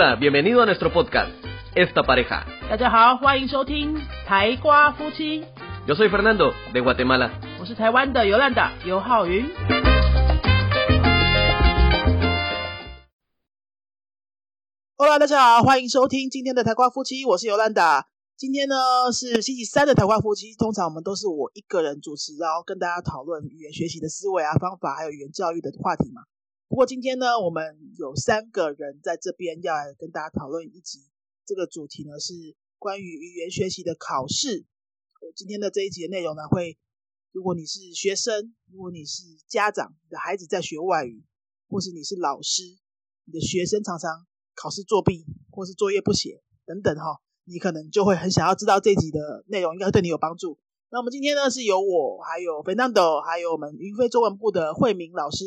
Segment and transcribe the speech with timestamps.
[0.00, 1.32] Hola, bienvenido a nuestro podcast,
[1.74, 2.46] Esta Pareja.
[2.70, 5.44] 大家好，欢迎收听台瓜夫妻
[5.88, 7.32] ，Yo soy Fernando, de Guatemala.
[7.58, 9.44] 我是台湾的尤兰达尤浩云。
[14.96, 18.06] Hello，大家好，欢迎收听今天的台瓜夫妻，我是尤兰达。
[18.36, 18.76] 今天呢
[19.12, 26.22] 是星期三的台瓜夫妻，通常我们都是我一个人主持，然后跟大家讨论语言学习的思维啊、方法，还有语言教育的话题嘛。
[26.68, 31.00] 不过今天呢，我们有三个人在这边要来跟大家讨论一集，
[31.46, 32.34] 这个主题呢是
[32.78, 34.66] 关于语言学习的考试。
[35.20, 36.78] 呃今天的这一集的内容呢，会
[37.32, 41.24] 如果你是学生，如果你是家长，你的孩子在学外语，
[41.70, 42.62] 或是你是老师，
[43.24, 50.58] 你的学生常常考试作弊，或是作业不写等等哈，你可能就会很想要知道这集的内容，应该对你有帮助。
[50.90, 55.44] 那我们今天呢是由我，还有 Fernando，还有我们云飞中文部的慧明老师，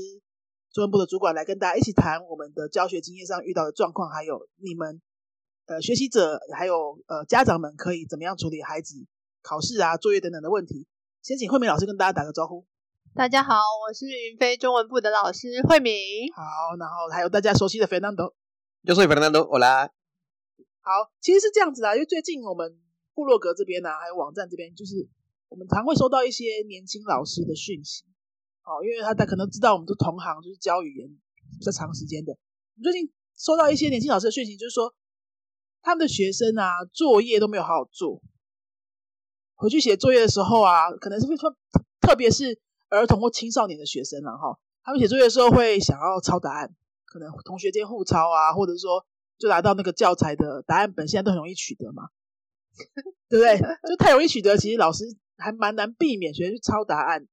[0.73, 5.01] 中文部的主管来跟大家一起谈我们的教学经验上遇到的状况，还有你们
[5.65, 8.95] 呃学习者还有呃家长们可以怎么样处理孩子
[9.41, 10.87] 考试啊、作业等等的问题。
[11.21, 12.65] 先请慧敏老师跟大家打个招呼。
[13.13, 15.93] 大家好，我是云飞中文部的老师慧敏。
[16.33, 16.41] 好，
[16.79, 18.33] 然后还有大家熟悉的 Fernando。
[18.83, 19.89] Yo soy Fernando, hola.
[20.79, 22.79] 好，其实是这样子啊，因为最近我们
[23.13, 25.09] 部落格这边呢、啊，还有网站这边，就是
[25.49, 28.05] 我们常会收到一些年轻老师的讯息，
[28.63, 31.09] 哦，因为他他可能知道我们是同行，就是教语言
[31.59, 32.37] 比较长时间的。
[32.81, 34.93] 最近收到一些年轻老师的讯息，就是说
[35.81, 38.21] 他们的学生啊，作业都没有好好做，
[39.55, 41.55] 回去写作业的时候啊，可能是会特
[41.99, 46.69] 特别是儿童或青少年的学生啊，哈，他们写作业的时候会想要抄答案，
[47.05, 49.05] 可能同学间互抄啊，或者说
[49.37, 52.09] 就拿到那个教材的答案本，现在都很容易取得嘛，
[53.27, 53.57] 对不对？
[53.89, 55.03] 就太容易取得，其实老师
[55.37, 57.27] 还蛮难避免学生去抄答案。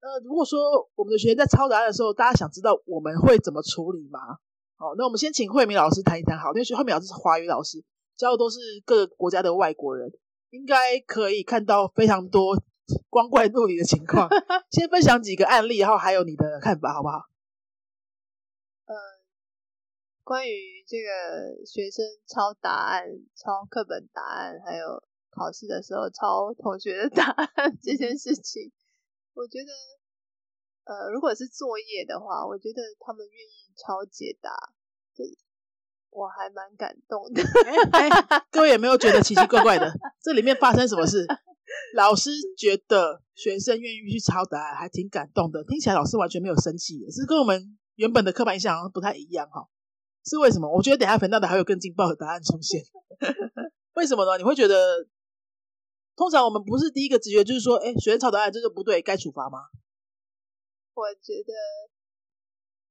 [0.00, 0.58] 呃，如果说
[0.94, 4.18] 我们的学员在抄答案的时候，大家想知道我们会怎么处理吗？
[4.76, 7.82] 好，那我们先请慧明老师谈一谈好，因为慧明老师是华语老师，
[8.16, 10.12] 教的都是各个国家的外国人，
[10.50, 12.54] 应该可以看到非常多
[13.10, 14.28] 光怪陆离的情况。
[14.70, 17.22] 先分享几个案例，然后还有你的看法，好不好？
[20.22, 23.04] 关于这个学生抄答案、
[23.36, 27.46] 抄课本答案，还有考试的时候抄同学的答案
[27.80, 28.72] 这件事情，
[29.36, 29.70] 我觉得，
[30.88, 34.50] 呃，如果是作业的话，我觉得他们愿意抄解答，
[35.14, 35.22] 这
[36.08, 37.42] 我还蛮感动的。
[38.50, 39.92] 各位有没有觉得奇奇怪怪的？
[40.22, 41.26] 这里面发生什么事？
[41.94, 45.62] 老师觉得学生愿意去抄答案，还挺感动的。
[45.64, 49.68] 听起来老师完全没有生气，是跟我们原本的刻板印象好像不太一样哈。
[50.24, 50.72] 是为什么？
[50.72, 52.80] 我觉得等下粉到的还有更劲爆的答案出现。
[53.94, 54.38] 为什么呢？
[54.38, 55.06] 你会觉得，
[56.16, 59.58] 通常我们不是第一个直觉就是说，哎，学生抄答案这个不对，该处罚吗？
[60.94, 61.52] 我觉得，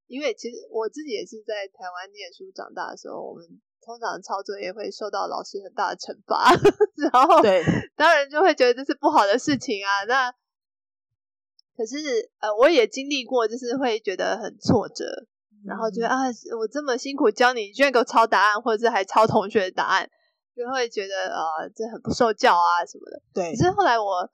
[0.08, 3.44] 因为其实我自己也是在台湾念书长大的时候，我们
[3.82, 6.54] 通常抄作业会受到老师很大的惩罚，
[7.12, 7.64] 然后对，
[7.96, 10.06] 当然就会觉得这是不好的事情啊。
[10.08, 10.32] 那
[11.76, 15.28] 可是呃，我也经历过，就是会觉得很挫折，
[15.66, 16.22] 然后觉得、啊，
[16.60, 20.10] 我这么辛苦教你，你居然给我抄答案，或者是还抄同学的答案，
[20.56, 23.22] 就会觉得呃，这很不受教啊什么的。
[23.34, 24.30] 对可，是后来我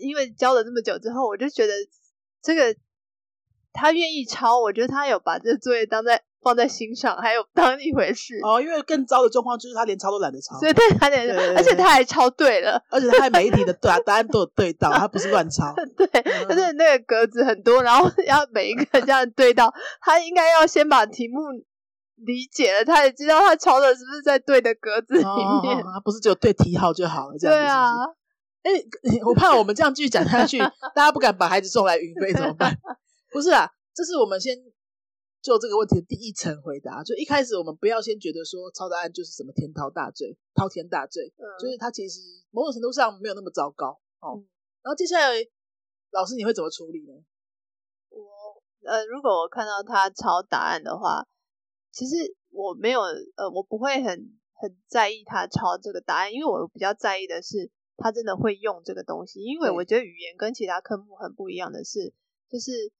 [0.00, 1.72] 因为教了这么久之后，我就觉得
[2.42, 2.74] 这个
[3.72, 8.38] 他愿意抄，我觉得他有把这个作业当在放在心上，还有当一回事。
[8.42, 15.74] 哦，因为更糟的状况就是他连抄都懒得抄，所以对他连而且他还抄对了，而且他还每一题的答答案都有对到，他不是乱抄。
[15.96, 16.06] 对，
[16.48, 21.40] 而且那个格子很多，然后要每一个这样对到，他应该要先把题目
[22.16, 25.76] 理解了，他也知道他抄的是不是在对的格子里哦面。
[25.78, 27.92] 哦哦不是只有对题号就好了，这样子对啊，
[28.62, 28.70] 哎、
[29.24, 30.58] 我怕我们这样继续讲下去，
[30.94, 32.76] 大家不敢把孩子送来云飞怎么办？
[33.32, 34.56] 不是啊，这是我们先
[35.42, 37.02] 就这个问题的第一层回答。
[37.04, 44.34] 就一开始我们不要先觉得说抄答案就是什么天滔大罪、滔天大罪，嗯就是他其实某种程度上没有那么糟糕哦。
[44.38, 44.46] 嗯
[44.82, 45.34] 然后接下来，
[46.12, 47.12] 老师你会怎么处理呢？
[48.08, 51.26] 我呃，如果我看到他抄答案的话，
[51.96, 53.00] 其实我没有
[53.36, 59.40] 呃，我不会很很在意他抄这个答案，因为我比较在意的是他真的会用这个东西。
[59.40, 62.12] 因为我觉得语言跟其他科目很不一样的是，
[62.50, 62.92] 就是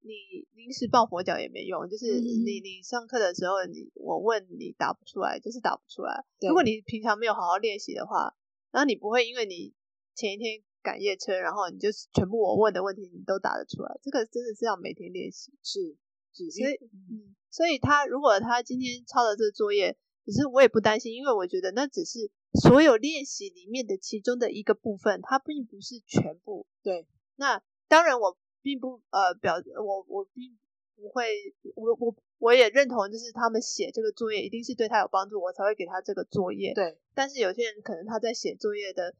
[0.00, 6.24] 你临时抱佛脚也没用，就是嗯你你上课的时候，你我问你答不出来，就是答不出来。
[6.46, 8.32] 如果你平常没有好好练习的话，
[8.70, 9.74] 然后你不会因为你
[10.14, 15.52] 前一天赶夜车，然后你就全部我问的问题你都答得出来，这个真的是要每天练习。
[15.64, 15.96] 是是，
[16.34, 16.74] 所以，
[17.10, 19.96] 嗯，所以他如果他今天抄的这个作业，
[20.26, 22.30] 可是我也不担心，因为我觉得那只是
[22.62, 26.66] 所有练习里面的其中的一个部分，它并不是全部。
[26.82, 30.56] 对，那当然我并不呃表我我并
[30.96, 31.28] 不会，
[31.74, 36.72] 我我我也认同，就是他们写这个作业一定是对他有帮助，我才会给他这个作业。
[36.74, 39.14] 对，但是有些人可能他在写作业的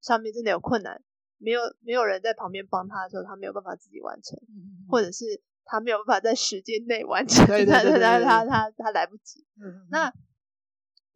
[0.00, 1.02] 上面真的有困难，
[1.38, 4.38] 没有没有人在旁边帮他的时候，他没有办法自己完成，
[4.88, 9.46] 或者是他没有办法在时间内完成，对对对对他他他他来不及。
[9.62, 10.12] 嗯那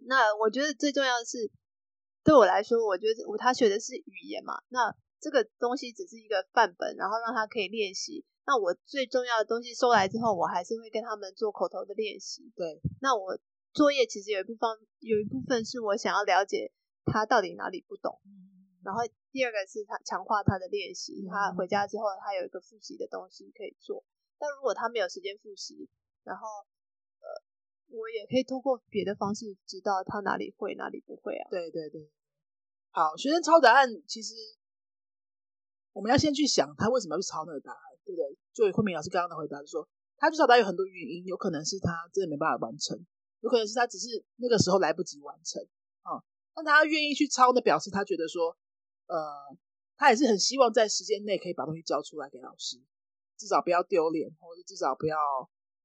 [0.06, 1.50] 那我觉得最重要的是，
[2.24, 8.24] 对我来说，我觉得我他学的是语言嘛，那这个东西只是一个范本，然后让他可以练习。
[8.46, 12.50] 那我最重要的东西收来之后，我还是会跟他们做口头的练习。
[12.56, 13.38] 对，那我
[13.74, 16.72] 作业其实有一部分有一部分是我想要了解
[17.04, 18.18] 他到底哪里不懂，
[18.82, 24.04] 然后第二个是他强化他的练习，他回家之后他有一个复习的东西可以做。
[24.38, 25.88] 但如果他没有时间复习，
[26.24, 26.46] 然后
[27.20, 27.26] 呃，
[27.88, 31.48] 我也可以通过别的方式知道他哪里会哪里不会啊。
[31.50, 32.10] 对对对，
[32.90, 34.34] 好，学生抄答案，其实
[35.92, 38.38] 我们要先去想他为什么要去抄那个答案，对不对？
[38.52, 42.98] 就慧敏老师刚刚的回答，就说他去抄答案有很多原因，有可能是他真的没办法完成，
[43.40, 45.62] 有可能是他只是那个时候来不及完成
[46.02, 46.22] 啊。
[46.56, 48.56] 那他愿意去抄呢，表示他觉得说，
[49.06, 49.16] 呃，
[49.96, 52.76] 他也是很希望在时间内可以把东西交出来给老师，
[53.38, 55.16] 至少不要丢脸，或者至少不要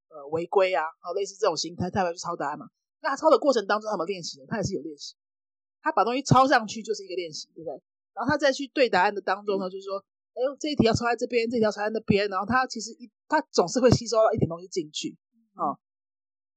[0.08, 2.66] 呃违规啊，好类似这种心态，他才会去抄答案嘛。
[3.00, 4.46] 那他抄的过程当中，他有没有练习呢？
[4.48, 5.14] 他也是有练习。
[5.80, 7.80] 他把东西抄上去就是一个练习，对不对？
[8.14, 9.98] 然后他再去对答案的当中呢，就是说，
[10.34, 15.16] 哎呦，这一题要抄在这边，这一条抄在那边，然后他其实一他总是会吸收到一点东西进去
[15.54, 15.78] 啊、哦。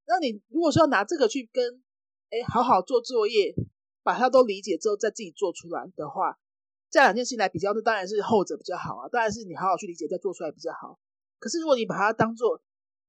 [0.05, 1.83] 那你如果说要拿这个去跟
[2.29, 3.53] 哎好好做作业，
[4.01, 6.39] 把它都理解之后再自己做出来的话，
[6.89, 10.99] 这两件事情来比较，那当然是后者比较好啊，当然是你好好去理解再做出来比较好。
[11.39, 12.61] 可是如果你把它当做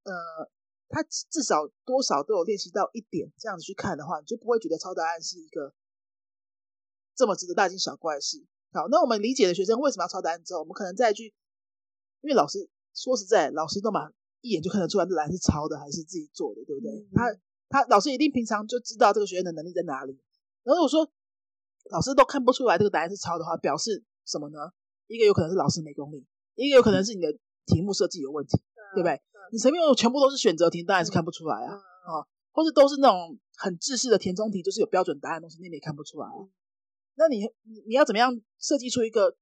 [0.05, 0.15] 呃，
[0.89, 5.75] 他至少多少都有练习到一点，这样子去看的话，你就不会觉得抄答案是一个。
[7.15, 8.45] 这么值得大惊小怪的事。
[8.73, 11.35] 好，那我们理解的学生为什么要抄答案之后，我们可能再去，
[12.21, 14.11] 因为老师说实在，老师都嘛
[14.41, 16.93] 一眼就看得出来这答案是抄的还是自己做的，对不对？
[16.93, 17.35] 嗯、他
[17.69, 20.19] 他老师一定平常就知道这个学生的能力在哪里。
[20.63, 21.11] 然后我说
[21.91, 24.59] 老师都看不出来这个答案是抄的话，表示什么呢？
[25.07, 27.33] 一个有可能是老师没功力，一个有可能是你的
[27.67, 29.21] 题目设计有问题，嗯、对不对？
[29.51, 36.37] 你前面有全部都是选择题，当然是看不出来啊，啊、哦，或者都是那种很制式的填充题，就是有标准答案的东西，那你也看不出来啊。
[37.15, 39.35] 那你你你要怎么样设计出一个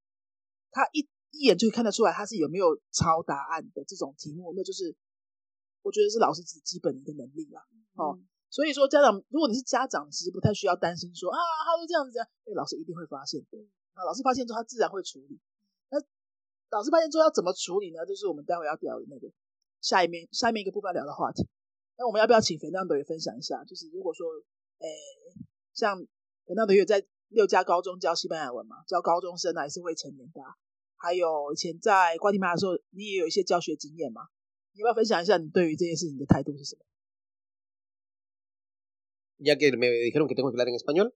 [0.71, 4.55] 他一一眼就看得出来他是有没有抄答案的这种题目？
[4.57, 4.95] 那就是
[5.83, 7.61] 我觉得是老师自己基本的一个能力啦。
[7.97, 8.25] 哦，嗯、
[8.57, 13.59] 所以说家长，如果你是家长，其实不太需要担心说啊，他都这样子这样，因为老师一定会发现的。
[13.93, 15.39] 啊，老师发现之后，他自然会处理。
[15.91, 16.01] 那
[16.71, 18.07] 老师发现之后要怎么处理呢？
[18.07, 19.29] 就是我们待会要聊的那个
[19.83, 21.47] 下一面下面一个部分聊的话题。
[21.99, 23.63] 那我们要不要请肥亮德也分享一下？
[23.65, 24.27] 就是如果说，
[24.79, 24.89] 诶，
[25.75, 26.01] 像
[26.47, 27.07] 肥亮德也在。
[27.29, 30.55] 六家高中教西班牙文嘛，教高中生还是未成年的、啊，
[30.95, 34.23] 还有以前在瓜地马拉的时候，你也有一些教学经验嘛？
[34.75, 36.85] 你要不要分享一下你对于这件事情的态度是什么？
[39.38, 41.16] Ya que me dijeron que tengo que hablar en español,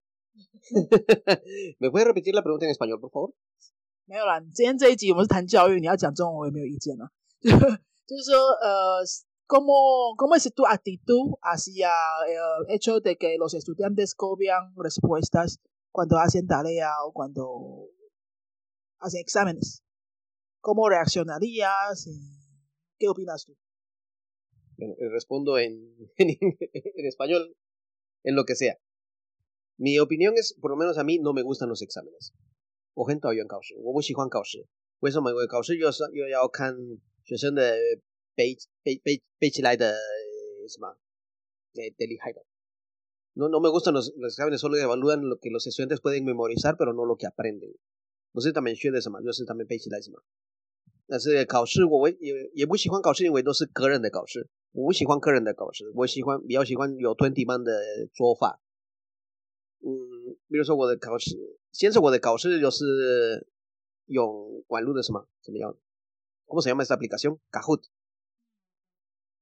[1.79, 3.33] ¿me puedes repetir la pregunta en español, por favor?
[4.07, 7.11] 没有啦，今天这一集我们是谈教育，你要讲中文我也没有意见啊。
[7.41, 9.03] 就是说，呃，
[9.47, 11.89] cómo cómo es tu actitud hacia
[12.27, 15.59] el hecho de que los estudiantes copian respuestas
[15.91, 17.89] cuando hacen tarea o cuando
[18.99, 19.81] hacen exámenes.
[20.61, 22.07] ¿Cómo reaccionarías?
[22.99, 23.55] ¿Qué opinas tú?
[24.77, 27.55] Bueno, respondo en, en, en, español,
[28.22, 28.78] En lo que sea.
[29.76, 32.32] Mi opinión es, por lo menos a mí, no me gustan los exámenes.
[32.94, 34.66] 我很讨厌考试，我不喜欢考试。
[34.98, 35.30] 为什么？
[35.30, 36.76] 因为考试又是又要看
[37.24, 37.74] 学生的
[38.34, 39.94] 背背背背起来的
[40.68, 40.96] 什么，
[41.72, 42.44] 的的厉害的。
[43.32, 46.92] No, no me gustan los, los exámenes, solo evalúan lo que los estudiantes pueden memorizar, pero
[46.92, 47.72] no lo que aprenden.
[48.32, 50.22] 不是他们学的什么，就是他们背起来什么。
[51.10, 54.48] 但是考试我也也不喜欢考试，因为都是个人的考试。
[54.70, 57.72] 我不喜欢个人的考试，我喜欢比较喜欢有 twenty 班的
[58.14, 58.60] 做法。
[59.80, 59.90] 嗯，
[60.46, 63.48] 比如说我的考试，先是我的考试就是
[64.06, 65.76] 用网络的什么怎么样
[66.46, 67.40] ？¿Cómo se llama esta aplicación?
[67.50, 67.82] Kahoot.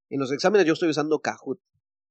[0.08, 1.58] En los exámenes yo estoy usando Kahoot.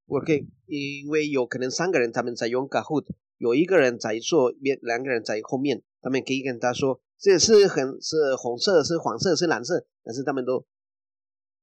[0.05, 10.66] Porque 因为有可能三个人他们在用 Kahoot，有一个人在做，两个人在后面，他们可以跟他说这是很是红色，是黄色，是蓝色，但是他们都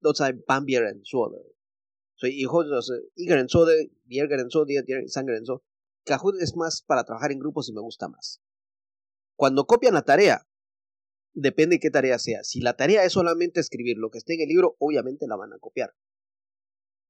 [0.02, 1.54] 都在帮别人做了，
[2.16, 3.72] 所以以后就是一个人做的，
[4.08, 5.62] 第二个人做，第二第二三个人做。
[6.06, 8.42] Kahoot es más para trabajar en grupos y me gusta más.
[9.36, 10.48] Cuando copian la tarea,
[11.34, 12.44] depende qué tarea sea.
[12.44, 15.54] Si la tarea es solamente escribir lo que esté en el libro, obviamente la van
[15.54, 15.94] a copiar.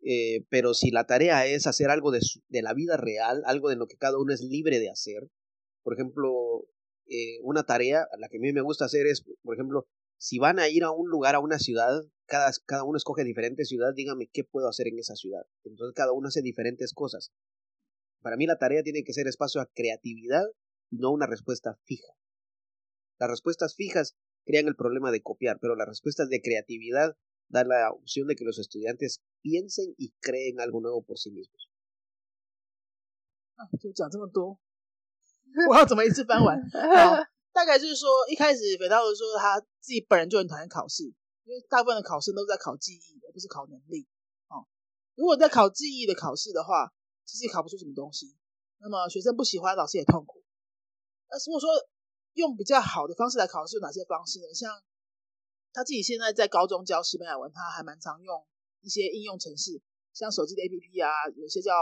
[0.02, 3.70] Eh, pero si la tarea es hacer algo de, su, de, la vida real, algo
[3.70, 5.30] de lo que cada uno es libre de hacer,
[5.84, 6.66] por ejemplo,
[7.07, 9.87] eh, una tarea, la que a mí me gusta hacer es, por ejemplo,
[10.19, 13.65] si van a ir a un lugar, a una ciudad, cada, cada uno escoge diferente
[13.65, 15.43] ciudad, dígame qué puedo hacer en esa ciudad.
[15.65, 17.31] Entonces cada uno hace diferentes cosas.
[18.23, 20.45] Para mí la tarea tiene que ser espacio a creatividad
[20.91, 22.15] y no una respuesta fija.
[23.19, 27.17] Las respuestas fijas crean el problema de copiar, pero las respuestas de creatividad
[27.49, 31.71] dan la opción de que los estudiantes piensen y creen algo nuevo por sí mismos.
[35.71, 36.59] 我要怎么一次翻完？
[36.71, 37.17] 好，
[37.53, 41.05] 大概就是说，一开始肥皂说他自己本人就很讨厌考试，
[41.45, 44.07] 因为大部分的考试都在考记忆，而不是考能力。
[44.49, 44.67] 哦，
[45.15, 46.93] 如果在考记忆的考试的话，
[47.25, 48.37] 其实也考不出什么东西。
[48.81, 50.43] 那么学生不喜欢，老师也痛苦。
[51.31, 51.71] 那如果说
[52.35, 54.53] 用比较好的方式来考试，有哪些方式呢？
[54.53, 54.83] 像
[55.73, 58.47] 他自己现在在高中教西班牙文，他还蛮常用
[58.83, 59.81] 一些应用程式，
[60.13, 61.73] 像手机的 APP 啊，有些叫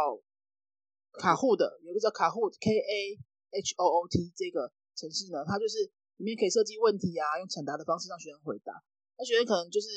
[1.19, 3.19] 卡户的，有个叫卡户 K A
[3.53, 5.85] H O O T 这个程式呢，它就是
[6.17, 8.73] 里面可以设计问题啊，用抢答的方式让学生回答。
[9.19, 9.89] 那学生可能就是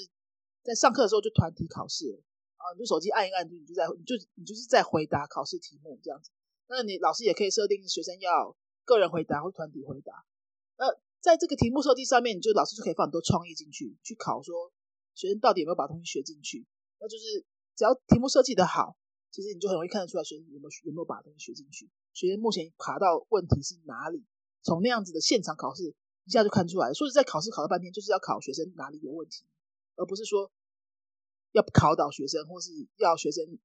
[0.61, 2.21] 在上课的时候就团体考试
[2.57, 6.29] 啊，你就手机按一按，就你就在你就你就是在回答考试题目这样子。
[6.67, 10.25] 那你老师也可以设定学生要个人回答或团体回答。
[10.77, 10.85] 那
[11.21, 14.71] 在这个题目设计上面，你就老师就可以放很多创意进去，去考说
[15.13, 16.67] 学生到底有没有把东西学进去。
[16.99, 17.45] 那就是
[17.75, 18.97] 只要题目设计的好。
[19.31, 24.23] 其实你就很容易看得出来学生有没有有没有把东西学进去，学生目前卡到问题是哪里，
[24.63, 25.93] 从那样子的现场考试
[26.23, 26.93] 一下就看出来。
[26.93, 29.43] 说是在考试考了半天，就是要考学生哪里有问题，
[29.97, 30.49] 而不是说
[31.51, 33.59] 要考倒学生或是要学生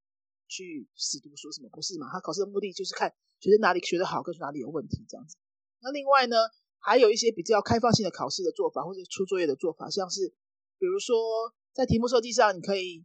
[0.48, 2.10] 去死读书什么，不是嘛？
[2.10, 5.36] 他考试的目的就是看学生哪里学得好，跟哪里有问题这样子。
[5.80, 6.36] 那另外呢，
[6.80, 10.34] 还有一些比较开放性的考试的做法，或者出作业的做法，像是
[10.76, 13.04] 比如说在题目设计上，你可以。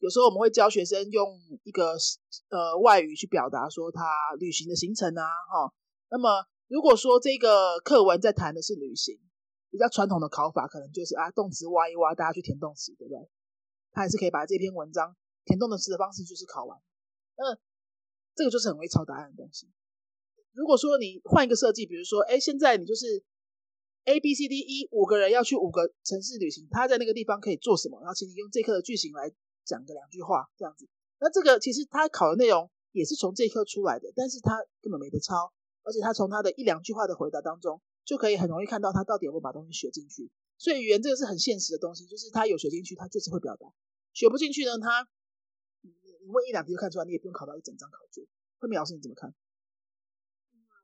[0.00, 1.92] 有时候我们会教学生用一个
[2.48, 4.00] 呃外语去表达说他
[4.38, 5.72] 旅行的行程啊，哈。
[6.10, 9.20] 那么如果说这个课文在谈的是旅行，
[9.70, 13.28] 比较传统的考法可能就是啊动词挖一挖，大家去填动词，对不对？
[13.92, 15.14] 他还是可以把这篇文章
[15.44, 16.80] 填动词的方式就是考完。
[17.36, 17.54] 那
[18.34, 19.68] 这个就是很会抄答案的东西。
[20.52, 23.22] 如果说你换一个设计，比如说，哎，现在你就是
[24.04, 28.00] A B C D E 五个人要去五个城市旅行，他在那个地方可以做什么？
[28.00, 29.30] 然后请你用这课的句型来。
[29.64, 30.88] 讲个两句话这样子，
[31.18, 35.52] 那这个其实他考的内容也是从这一课出来的，但是他根本没得抄，
[35.82, 40.30] 而且他从他的一两句话的回答当中，就可以很容易看到他到底有没有把东西学进去。
[40.58, 43.68] 所以语言这个是很现实的东西，就是他有学进去，他就是会表达；
[44.12, 45.06] 学不进去呢，他
[45.82, 48.24] 你你问一两题就看出来，你也不用考到一整张考卷。
[48.58, 49.32] 慧敏老师你怎么看？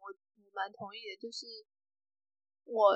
[0.01, 1.47] 我我蛮同意的，就是
[2.65, 2.95] 我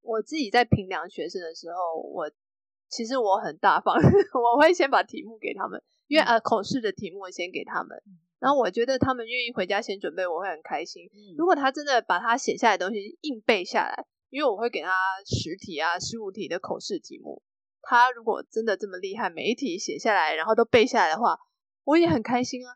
[0.00, 2.30] 我自己在评量学生的时候，我。
[2.88, 3.94] 其实我很大方，
[4.34, 8.02] 我会先把题目给他们，因为呃口试的题目先给他们，
[8.38, 11.08] 然后我觉得他们愿意回家先准备，我会很开心。
[11.36, 14.92] 如果他真的把他写下来的东西硬背下来，因为我会给他
[15.26, 17.42] 十题啊、十五题的口试题目，
[17.82, 21.38] 他如果真的这么厉害，每一题写下来，然后都背下来的话，
[21.84, 22.72] 我也很开心啊。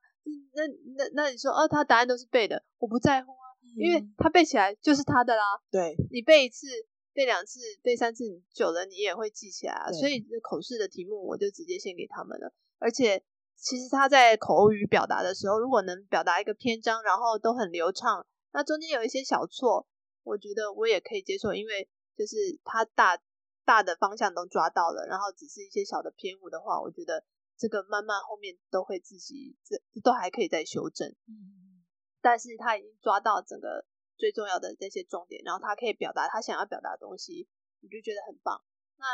[0.54, 0.62] 那
[0.96, 5.42] 那那你说哦，他答案都是背的，我不在乎啊，因为他背起来就是他的啦。
[5.70, 6.66] 对你背一次。
[7.14, 9.92] 背两次、背三次，久了你也会记起来啊。
[9.92, 12.52] 所以口试的题目我就直接献给他们了。
[12.78, 13.22] 而且
[13.54, 19.86] 其实他在口语表达的时候，如果能表达一个篇章，然后都很流畅，那中间有一些小错，
[20.22, 23.18] 我觉得我也可以接受，因为就是他大
[23.64, 27.22] 大的方向都抓到了，然后只是一些小的偏误的话，我觉得
[27.58, 31.08] 这个慢慢后面都会自己这都还可以再修正。
[31.28, 31.84] 嗯，
[32.20, 33.84] 但是他已经抓到整个。
[34.22, 37.48] 最重要的那些重点，然后他可以表达他想要表达的东西，
[37.80, 38.62] 你就觉得很棒。
[38.96, 39.04] 那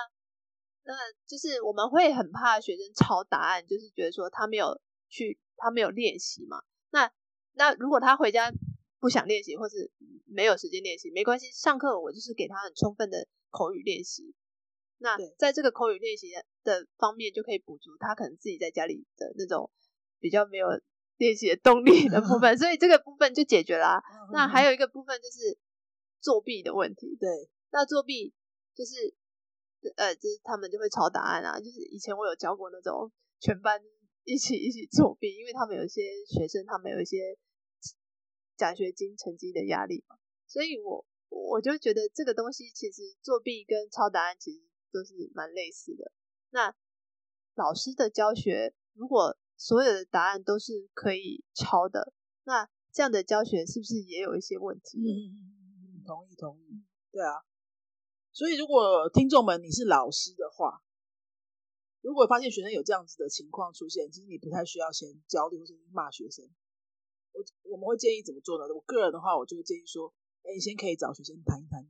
[0.84, 0.94] 那
[1.26, 6.62] 就是我们会很怕学生抄答案，就是觉得说他没有去，他没有练习嘛。
[6.90, 7.10] 那
[7.54, 8.52] 那如果他回家
[9.00, 9.90] 不想练习，或是
[10.26, 14.34] 没有时间练习，没关系，上课我就是给他很充分的口语练习。
[14.98, 16.28] 那在这个口语练习
[16.64, 19.70] 的方面，就可以补足他可能自己在家里的那种
[20.20, 20.68] 比较没有。
[21.18, 24.00] 练习的动力的部分，所以这个部分就解决了。
[24.32, 25.58] 那还有一个部分就是
[26.20, 27.16] 作弊的问题。
[27.20, 27.28] 对，
[27.70, 28.32] 那作弊
[28.74, 29.14] 就是
[29.96, 31.58] 呃，就是他们就会抄答案啊。
[31.58, 33.10] 就是以前我有教过那种
[33.40, 33.80] 全班
[34.24, 37.36] 一起一起作弊，因为他们有一些学生，他们有一些
[38.56, 40.16] 奖学金成绩的压力嘛。
[40.46, 44.60] 所以我我就觉得这个东西其实作弊跟抄答案其实
[44.92, 46.12] 都是蛮类似的。
[46.50, 46.74] 那
[47.54, 52.12] 老师的教学如果所有的答案都是可以抄的，
[52.44, 54.98] 那这样的教学是不是也有一些问题？
[55.02, 57.42] 嗯，同意同意，对啊。
[58.30, 60.80] 所以如果听众们你是老师的话，
[62.00, 66.48] 如果发现学生有这样子的情况出现，其实你不太需要先焦虑或者骂学生。
[67.32, 68.72] 我我们会建议怎么做呢？
[68.72, 71.82] 我个人的话，我就会建议说，哎，你先可以找学生谈一谈，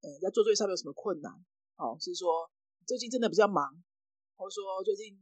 [0.00, 1.30] 呃，在做作业上面有什么困难？
[1.76, 2.50] 哦，是说
[2.86, 3.84] 最近真的比较忙，
[4.36, 5.14] 或者说最近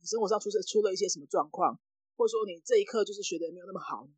[0.00, 1.78] 你生活上出出了一些什么状况，
[2.16, 4.08] 或者说你这一刻就是学的没有那么好，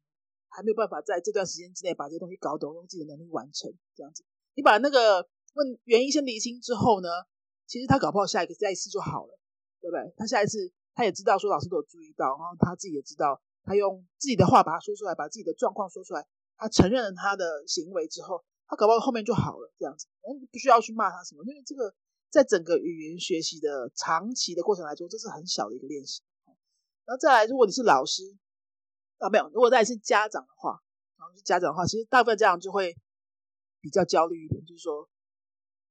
[0.49, 4.25] 还没有办法在这段时间之内把这些东西搞懂，用自己的能力完成这样子。
[4.55, 7.09] 你把那个问原因先理清之后呢，
[7.67, 9.39] 其实他搞不好下一个下一次就好了，
[9.81, 10.15] 对不对？
[10.17, 18.45] 他下一次他也知道说老师都有注意到，然后他自己也知道，他用自己的话把它说出来，把自己的状况说出来，他承认了他的行为之后。
[18.69, 21.95] 他搞不好后面就好了，这样子，嗯，不需要去骂他什么，因为这个
[22.33, 26.23] 在整个语言学习的长期的过程来说，这是很小的一个练习。
[27.05, 28.23] 然后再来，如果你是老师
[29.19, 30.83] 啊，没有，如果再是家长的话，
[31.19, 32.97] 然后是家长的话，其实大部分家长就会
[33.83, 35.11] 比较焦虑一点，就是说，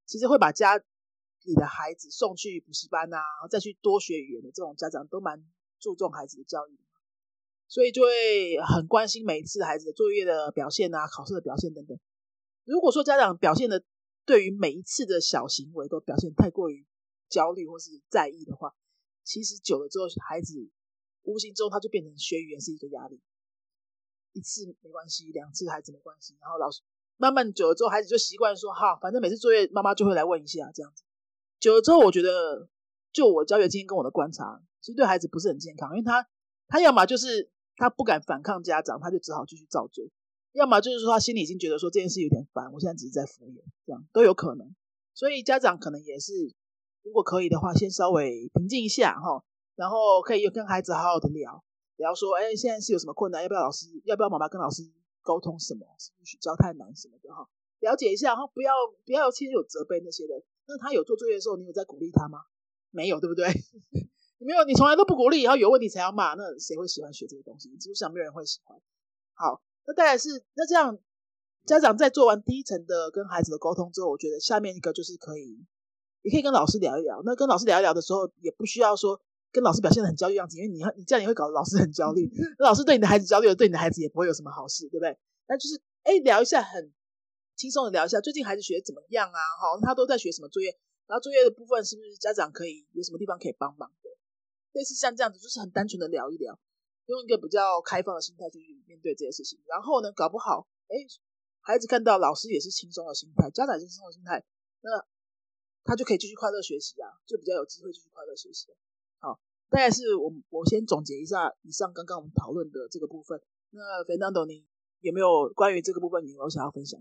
[0.07, 5.45] 其实会把家里的孩子送去补习班啊，然后再去多学语言的这种家长，都蛮
[5.79, 6.79] 注重孩子的教育，
[7.67, 11.99] 所以就会很关心每一次孩子的作业的表现啊，考试的表现等等。
[12.63, 13.83] 如果说家长表现的
[14.25, 16.85] 对于每一次的小行为都表现太过于
[17.29, 18.75] 焦虑或是在意的话，
[19.23, 20.69] 其实久了之后，孩子
[21.23, 23.21] 无形中他就变成学语言是一个压力。
[24.33, 26.81] 一次没关系，两次孩子没关系，然后老师
[27.17, 31.03] 慢慢久了之后，孩子就习惯说：“哈，反正每次作业妈妈就会来问一下这样子。”
[31.59, 32.69] 久了之后，我觉得
[33.11, 36.25] 就我教学经验跟我的观察，其实对孩子不是很健康，因为他
[36.67, 40.05] 他要么就是他不敢反抗家长，他就只好继续照做。
[40.53, 44.75] 要么就是说他心里已经觉得说这件事有点烦，我现在只是在敷衍，这样都有可能。
[45.13, 46.53] 所以家长可能也是，
[47.03, 49.43] 如果可以的话，先稍微平静一下哈，
[49.75, 51.63] 然后可以跟孩子好好的聊
[51.97, 53.43] 聊说，哎，现在是有什么困难？
[53.43, 53.87] 要不要老师？
[54.05, 54.83] 要不要妈妈跟老师
[55.21, 55.85] 沟通什么？
[55.99, 57.47] 是不是教太难什么的哈？
[57.79, 58.73] 了解一下，然后不要
[59.05, 60.41] 不要先有责备那些的。
[60.67, 62.39] 那他有做作业的时候，你有在鼓励他吗？
[62.89, 63.47] 没有，对不对？
[64.39, 67.69] 没有，你从来都不鼓励，然后有问题才要骂，那谁会喜欢学这个东西？
[67.77, 68.79] 基本上没有人会喜欢。
[69.33, 69.61] 好。
[69.85, 70.97] 那当然是，那这样
[71.65, 75.65] 家长在做完第一层的跟孩子的沟通之后，我觉得下面一个就是可以，
[76.21, 77.21] 也可以跟老师聊一聊。
[77.23, 79.19] 那跟老师聊一聊的时候，也不需要说
[79.51, 85.17] 跟老师表现的很焦虑样子，因为你你这样也会搞得老师很焦虑，老师对你的孩子焦虑了，对你的孩子也不会有什么好事，对不对？
[85.47, 86.91] 那就是哎聊一下，很
[87.55, 89.39] 轻松的聊一下，最近孩子学的怎么样啊？
[89.59, 90.77] 好，他都在学什么作业？
[91.07, 94.09] 然后作业的部分是不是家长可以有什么地方可以帮忙的？
[94.71, 96.57] 类似像这样子，就是很单纯的聊一聊。
[97.11, 100.95] 用一个比较开放的心态去面对这些事情，然后呢，搞不好，哎，
[101.59, 104.41] 孩子看到老师也是轻松的心态，家长也是轻松的心态，
[104.79, 105.05] 那
[105.83, 108.67] 他就可以继续快乐学习啊，就比较有机会继续快乐学习。
[109.19, 109.37] 好，
[109.69, 113.41] 大概是我我先总结一下以上刚刚我们讨论的这个部分。
[113.71, 114.65] 那 Fernando，你
[115.01, 116.99] 有没有关于这个部分你有想要分享？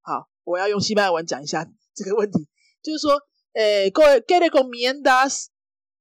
[0.00, 2.48] 好，我要用西班牙文讲一下这个问题，
[2.82, 3.20] 就是说，
[3.54, 5.48] 诶，各位 get recomendas。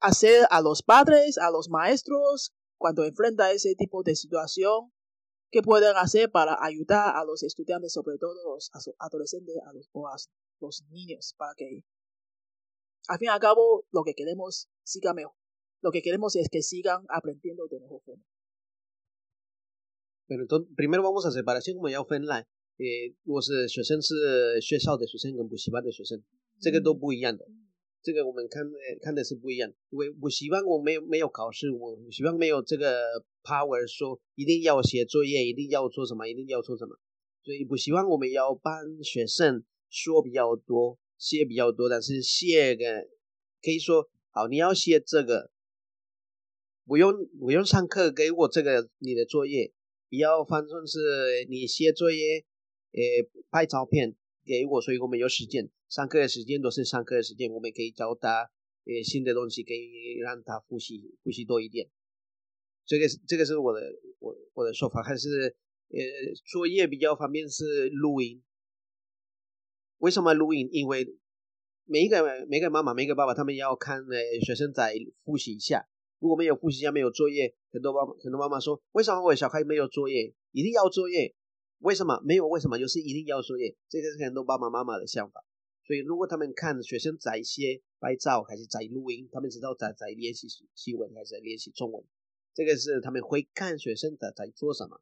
[0.01, 4.93] hacer a los padres, a los maestros, cuando enfrenta ese tipo de situación,
[5.51, 10.09] que pueden hacer para ayudar a los estudiantes, sobre todo los adolescentes a los, o
[10.09, 10.17] a
[10.61, 11.85] los niños, para que
[13.09, 15.35] al fin y al cabo lo que queremos siga mejor.
[15.83, 18.25] Lo que queremos es que sigan aprendiendo de mejor forma.
[20.27, 26.23] Pero entonces, primero vamos a separación como ya fue en la, eh, 如果是学生是学校的学生跟补习班的学生，
[26.61, 27.45] 这个都不一样的。
[28.04, 33.02] 这个我们看的看的是不一样，因为我希望我没有没有考试，我希望没有这个
[33.44, 36.98] power 说一定要写作业，一定要做什么，一定要做什么，
[37.44, 43.08] 所以不希望我们要帮学生说比较多，写比较多，但是写个
[43.62, 45.52] 可以说好，你要写这个，
[46.86, 49.74] 不用不用上课给我这个你的作业，
[50.10, 51.00] 你要反正是
[51.50, 52.46] 你写作业，
[52.94, 53.02] 呃，
[53.50, 55.70] 拍照片给我，所以我们有时间。
[55.90, 58.50] 上课的时间都是上课的时间，我们可以教他
[58.86, 61.90] 呃新的东西，可以让他复习复习多一点。
[62.86, 63.82] 这个是这个是我的
[64.20, 65.56] 我我的说法，还是
[65.90, 66.00] 呃
[66.46, 68.44] 作业比较方便是录音。
[69.98, 70.70] 为什么录音？
[70.72, 71.18] 因为
[71.86, 75.88] 每一个每个妈妈每个爸爸他们要看呃学生在复习一下，
[76.20, 80.34] 如果没有复习一下没有作业，很多爸很多妈妈说为什么我小孩没有作业？
[80.52, 81.34] 一定要作业？
[81.80, 82.48] 为什么没有？
[82.48, 83.76] 为什么就是一定要作业？
[83.90, 85.44] 这个是很多爸爸妈妈的想法。
[85.88, 90.46] 所以，如果他们看学生在写拍照还是在录音，他们知道在在练习
[90.76, 92.04] 新闻还是在练习中文，
[92.54, 95.00] 这个是他们会看学生的在做什么，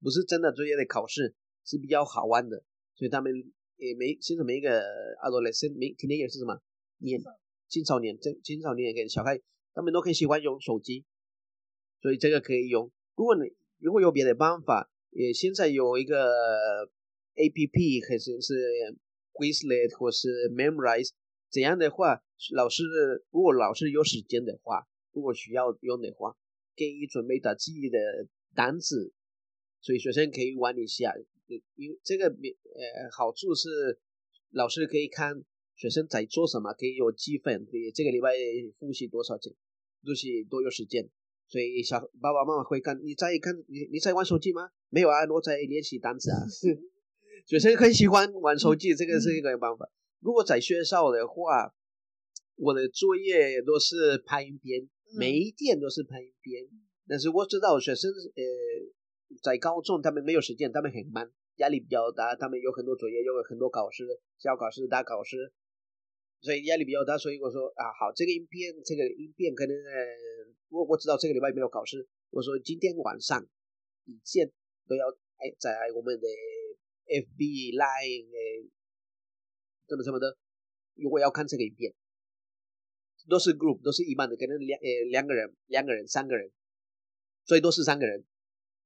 [0.00, 1.34] 不是真的作业的考试，
[1.64, 2.62] 是比较好玩的。
[2.94, 3.32] 所以他们
[3.74, 4.80] 也没现在每一个
[5.20, 6.62] 阿拉伯生没天天也是什么
[6.98, 7.20] 年
[7.68, 9.40] 青少年，这青少年跟小孩，
[9.74, 11.04] 他们都很喜欢用手机，
[12.00, 12.92] 所以这个可以用。
[13.16, 16.88] 如果你如果有别的办法，也现在有一个
[17.34, 18.54] A P P 还是是。
[19.34, 21.10] Quizlet 或是 Memrise
[21.50, 22.22] 这样的话，
[22.54, 22.82] 老师
[23.30, 26.36] 如果老师有时间的话，如果需要用的话，
[26.76, 27.98] 可以准备打记忆的
[28.54, 29.12] 单子，
[29.80, 31.12] 所以学生可以玩一下。
[31.74, 34.00] 因这个呃好处是
[34.50, 35.44] 老师可以看
[35.76, 38.32] 学生在做什么，可以有积分，可以这个礼拜
[38.78, 39.52] 复习多少钱，
[40.02, 41.08] 复习多有时间。
[41.46, 44.70] 所以小爸爸妈妈会看，你在看你你在玩手机吗？
[44.88, 46.38] 没有啊，我在练习单词啊。
[47.46, 49.90] 学生很喜欢玩手机，这个是一个办法。
[50.20, 51.74] 如果在学校的话，
[52.56, 56.64] 我的作业都是拍影片，每一天都是拍影片。
[57.06, 58.42] 但是我知道学生呃
[59.42, 64.04] 在高中他们没有时间，他们很忙，压力比较大，他们有很多作业，有很多考试，
[64.38, 65.52] 小考试、大考试，
[66.40, 67.18] 所以压力比较大。
[67.18, 70.06] 所以我说啊，好，这个影片，这个影片可能呃，
[70.70, 73.46] 我我知道这个礼拜没有考试，我说今天晚上
[74.06, 74.50] 以前
[74.88, 76.26] 都要哎在我们的
[77.06, 78.70] FB Line 诶
[79.86, 80.36] 怎么怎么的，
[80.94, 81.94] 如果要看这个影片，
[83.28, 86.50] 都是 group，都是一般的，可能两呃两个人、两个人、三个人。
[87.46, 88.24] 所以都是三个人，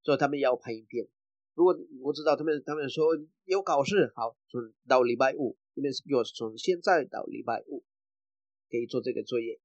[0.03, 1.07] 所以他们要拍影片。
[1.55, 7.85] 如果我知道他们，他们说有考试，好，从到礼拜五，因为有从现在到礼拜五
[8.69, 9.61] 可以做这个作业，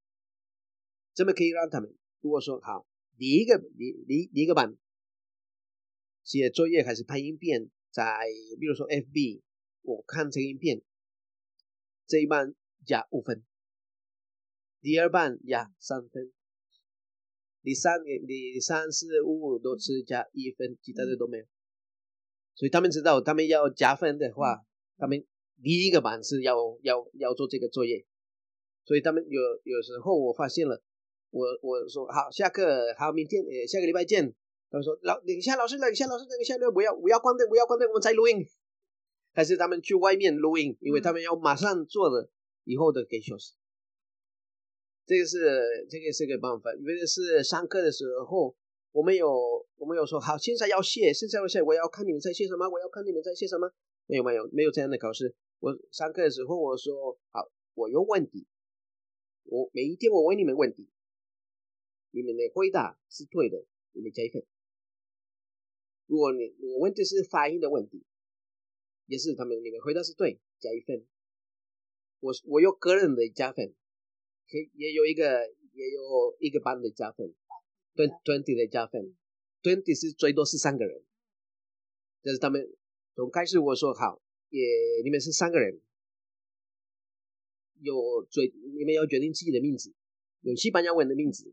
[1.15, 1.97] 这么可以让他们。
[2.21, 2.85] 如果说好，
[3.17, 4.77] 第一个，第第第一个班
[6.23, 8.27] 写作业还是拍影片，在
[8.59, 9.43] 比如说 FB，
[9.83, 10.81] 我看这个影片，
[12.07, 13.43] 这一半加五分，
[14.81, 16.33] 第二半加三分。
[17.61, 21.45] 第三、第三、四、五都是加一分，其他的都没有。
[22.55, 24.65] 所以他们知道，他们要加分的话，
[24.97, 25.25] 他们
[25.61, 28.05] 第一个班是要要要做这个作业。
[28.83, 30.83] 所以他们有有时候我发现了，
[31.29, 34.33] 我我说好下课，好明天呃下个礼拜见。
[34.73, 38.43] 他们说老等一下老师等一下老师等一下不要不要关灯不要关灯我们再录音。
[39.35, 42.29] 还是他们去外面录音，因为他们要马上做的
[42.65, 43.53] 以后的给休息。
[45.05, 48.55] 这个是这个是个办法，因为是上课的时候，
[48.91, 53.71] 我们有我们有说好，现在要写，现在要写，我要看你们在写什么，我要看你们在写什么，
[54.05, 55.35] 没有没有没有这样的考试。
[55.59, 58.47] 我上课的时候我说好，我有问题，
[59.45, 60.89] 我每一天我问你们问题，
[62.11, 64.43] 你们的回答是对的，你们加一分。
[66.05, 68.03] 如果你我问的是发音的问题，
[69.05, 71.05] 也是他们你们回答是对，加一分。
[72.19, 73.73] 我我有个人的加分。
[74.49, 75.23] 也也有一个
[75.71, 77.33] 也有一个班的加分
[77.95, 78.67] ，twenty 的。
[78.67, 79.15] 加分
[79.63, 81.01] ，twenty 是最多是三个人，
[82.21, 82.71] 但是他们
[83.15, 84.61] 从开始我说好，也
[85.03, 85.81] 你们是三个人，
[87.79, 89.91] 有最你们要决定自己的名字，
[90.41, 91.51] 用西班牙文的名字，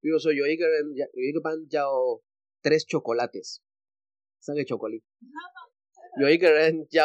[0.00, 1.88] 比如说有一个人有一个班叫
[2.62, 3.58] tres chocolates，
[4.40, 5.02] 三个巧克力，
[6.20, 7.04] 有一个人叫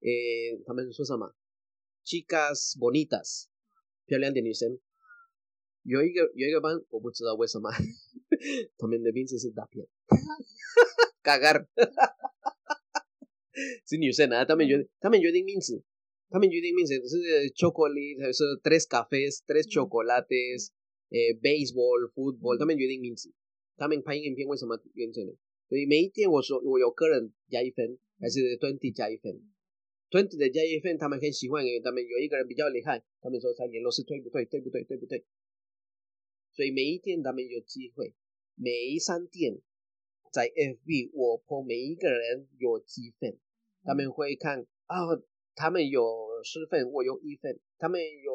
[0.00, 1.34] 诶他们说什么
[2.04, 3.46] ，chicas bonitas。
[4.04, 4.80] 漂亮的女生，
[5.84, 7.70] 有一个有一个班，我不知道为什么，
[8.76, 9.86] 他们的名字是大片，
[11.22, 11.64] 嘎嘎，
[13.86, 15.84] 是女生啊，他们决他们决定名字，
[16.28, 20.70] 他们决定名字是巧克力，还是 tres cafés tres chocolates，
[21.10, 23.32] 诶，baseball football，他们决定名字，
[23.76, 25.32] 他们拍影片为什么原这的？
[25.72, 29.40] 所以每一天我说我有个人加一分，还是 twenty 加一分。
[30.10, 34.44] twenty 的加一份，他们很喜欢，因为他们有一个人比较厉害，他们说他联络是对不对？
[34.44, 34.84] 对不对？
[34.84, 35.24] 对不对？
[36.52, 38.12] 所以每一天他们有机会，
[38.54, 39.60] 每一三天
[40.30, 43.38] 在 FB 我破每一个人有积分，
[43.82, 44.94] 他们会看啊，
[45.54, 46.04] 他们有
[46.44, 48.34] 十分，我有一分，他们有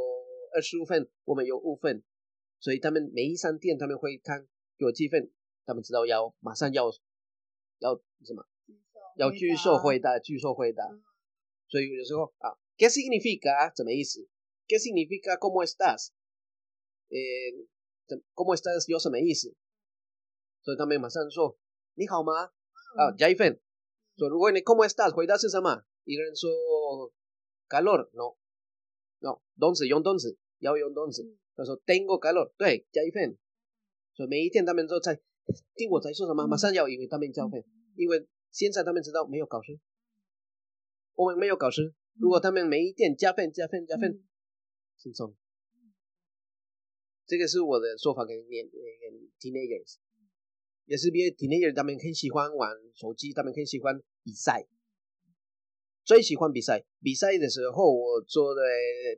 [0.56, 2.02] 二十五分，我们有五分，
[2.60, 4.48] 所以他们每一商店他们会看
[4.78, 5.30] 有积分，
[5.68, 6.90] 他们知道要马上要
[7.80, 8.46] 要什么，
[9.16, 10.84] 要举手回答，举手回答。
[11.70, 13.74] 所以有时候啊，¿qué significa？
[13.76, 14.28] 怎么意思
[14.68, 16.10] ？¿qué significa cómo estás？
[17.10, 18.90] 呃，¿cómo estás？
[18.90, 19.54] 有什么意思？
[20.64, 21.58] 所以他们马上说
[21.96, 22.52] 你好吗？
[22.96, 23.60] 啊，加一份。
[24.18, 25.14] 说如果你 ¿cómo estás？
[25.14, 25.84] 回答是什么？
[26.06, 26.50] 一个人说
[27.70, 31.38] calor，no，no，动词用动词，要用动词。
[31.56, 33.38] 他说 tengo calor，对，加一份。
[34.14, 35.20] 所以每一天他们都在
[35.76, 39.80] 听我在说什么，马上要以为他们交费，因为现在他们知道没有考试。
[41.16, 44.24] 我们没有考试，如果他们每一天加分、加分、加分，
[44.98, 45.36] 轻松。
[47.26, 48.78] 这个是我的说法给年给
[49.40, 49.96] teenagers，
[50.86, 54.68] 也是别 teenagers 他们很喜欢玩手机，他们很喜欢比赛，
[56.04, 56.86] 最喜欢比赛。
[57.02, 58.62] 比赛的时候，我做的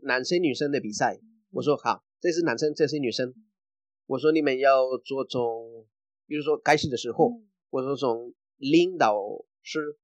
[0.04, 1.20] 男生女生的比赛，
[1.52, 3.34] 我说好，这是男生，这是女生。
[4.06, 5.86] 我说你们要做从，
[6.30, 9.18] 比如说开始的时候，我说从领导
[9.62, 9.98] 是。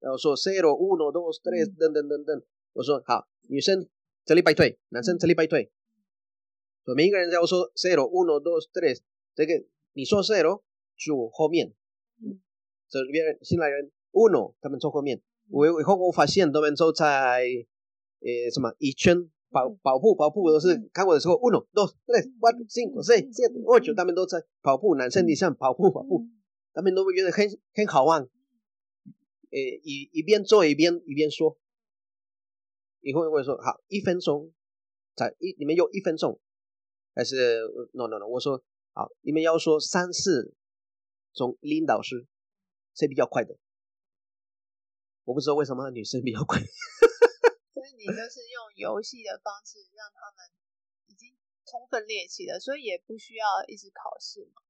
[0.00, 2.42] 然后说 zero uno dos tres 等等等等，
[2.74, 3.88] 我说好，女生
[4.26, 5.72] 这里摆腿，男生这里摆腿。
[6.84, 9.00] 所以每一个人要说 zero uno dos tres，
[9.34, 10.60] 这个你说 zero
[10.98, 11.72] 就后面，
[12.86, 15.22] 这边新来人 uno 他们坐后面。
[15.48, 17.46] 我以后我发现他们坐在
[18.20, 28.22] 呃什么一圈跑嗯跑步跑步都是看我的时候，uno dos tres cuatro cinco seis siete ocho，他们都在跑步，男生女生跑步跑步，嗯他们都会觉得很很好玩。
[28.22, 31.56] 呃，一一边做一边一边说，
[33.00, 34.52] 以后会说好一分钟，
[35.14, 36.40] 才一你们用一分钟，
[37.14, 37.60] 还是
[37.92, 38.60] no no no，我说
[38.92, 40.52] 好，你们要说三四
[41.32, 42.26] 从领导师，
[42.94, 43.56] 谁比较快的？
[45.22, 46.60] 我不知道为什么女生比较快。
[48.04, 50.44] 你就是用游戏的方式让他们
[51.06, 51.32] 已经
[51.64, 54.60] 充分练习了，所以也不需要一直考试嘛。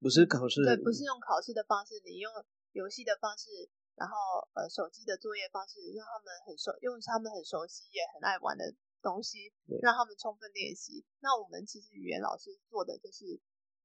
[0.00, 2.32] 不是考试，对，不是用考试的方式，你用
[2.72, 4.16] 游戏的方式，然后
[4.54, 11.04] 呃手机的作业方式，让他们很熟，用他们很熟悉也很爱玩的东西，让他们充分练习。
[11.20, 13.38] 那我们其实语言老师做的就是，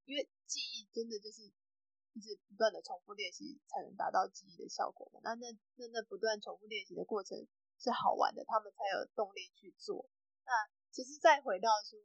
[0.05, 1.43] 因为记忆真的就是
[2.13, 5.19] 一直不断的重复练习才能达到记忆的效果嘛。
[5.21, 7.45] 那那那那不断重复练习的过程
[7.77, 10.09] 是好玩的，他们才有动力去做。
[10.45, 10.51] 那
[10.91, 11.99] 其实再回到说，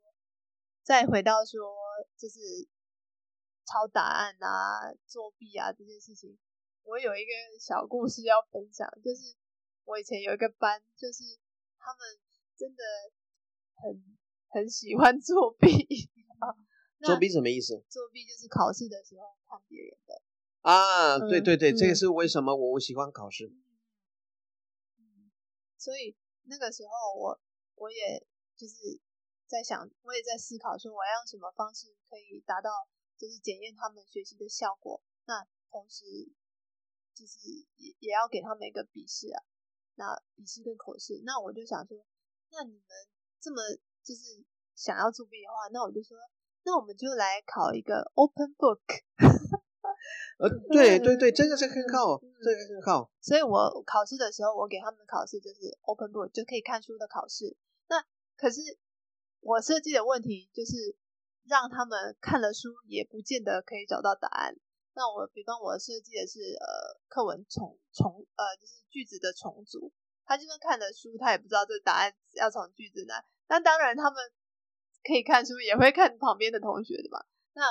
[0.83, 1.61] 再回到说，
[2.17, 2.69] 就是
[3.67, 6.39] 抄答案啊、作弊啊这件事情，
[6.83, 7.31] 我有一个
[7.61, 9.37] 小故事要分享，就是
[9.85, 11.23] 我以前有一个班，就是
[11.79, 12.19] 他们
[12.57, 12.83] 真的
[13.77, 14.17] 很
[14.49, 16.11] 很喜欢作弊。
[17.03, 20.21] 作弊什么意思作弊就是考试的时候看别人的，
[20.61, 21.19] 啊？
[21.19, 23.51] 对嗯对对，这个嗯是为什么我喜欢考试。
[25.81, 26.15] 所以
[26.45, 27.41] 那个时候我
[27.75, 28.21] 我也
[28.55, 29.01] 就是
[29.49, 32.69] 在想，我也在思考说我要用什么方式可以达到
[33.17, 36.05] 就是检验他们学习的效果，那同时
[37.15, 39.41] 就是也也要给他们一个笔试啊，
[39.95, 42.05] 那笔试跟口试，那我就想说，
[42.51, 42.85] 那你们
[43.41, 43.57] 这么
[44.05, 44.45] 就是
[44.77, 46.19] 想要作弊的话，那我就说，
[46.65, 48.85] 那我们就来考一个 open book。
[50.41, 53.11] 呃，对对对，这个是很好，嗯这个很好。
[53.21, 57.55] 所以我考试的时候，我给他们的考试就是 open book，就可以看书的考试。
[57.89, 58.03] 那
[58.39, 58.61] 可是
[59.41, 60.97] 我设计的问题就是
[61.45, 64.57] 让他们看了书也不见得可以找到答案。
[64.95, 69.93] 那我比方我设计的是呃课文重重呃就是句子的重组，
[70.25, 73.23] 他就算看了书，他也不知道这答案要从句子哪。
[73.47, 74.17] 那当然他们
[75.05, 77.25] 可以看书，也会看旁边的同学的嘛。
[77.53, 77.63] 那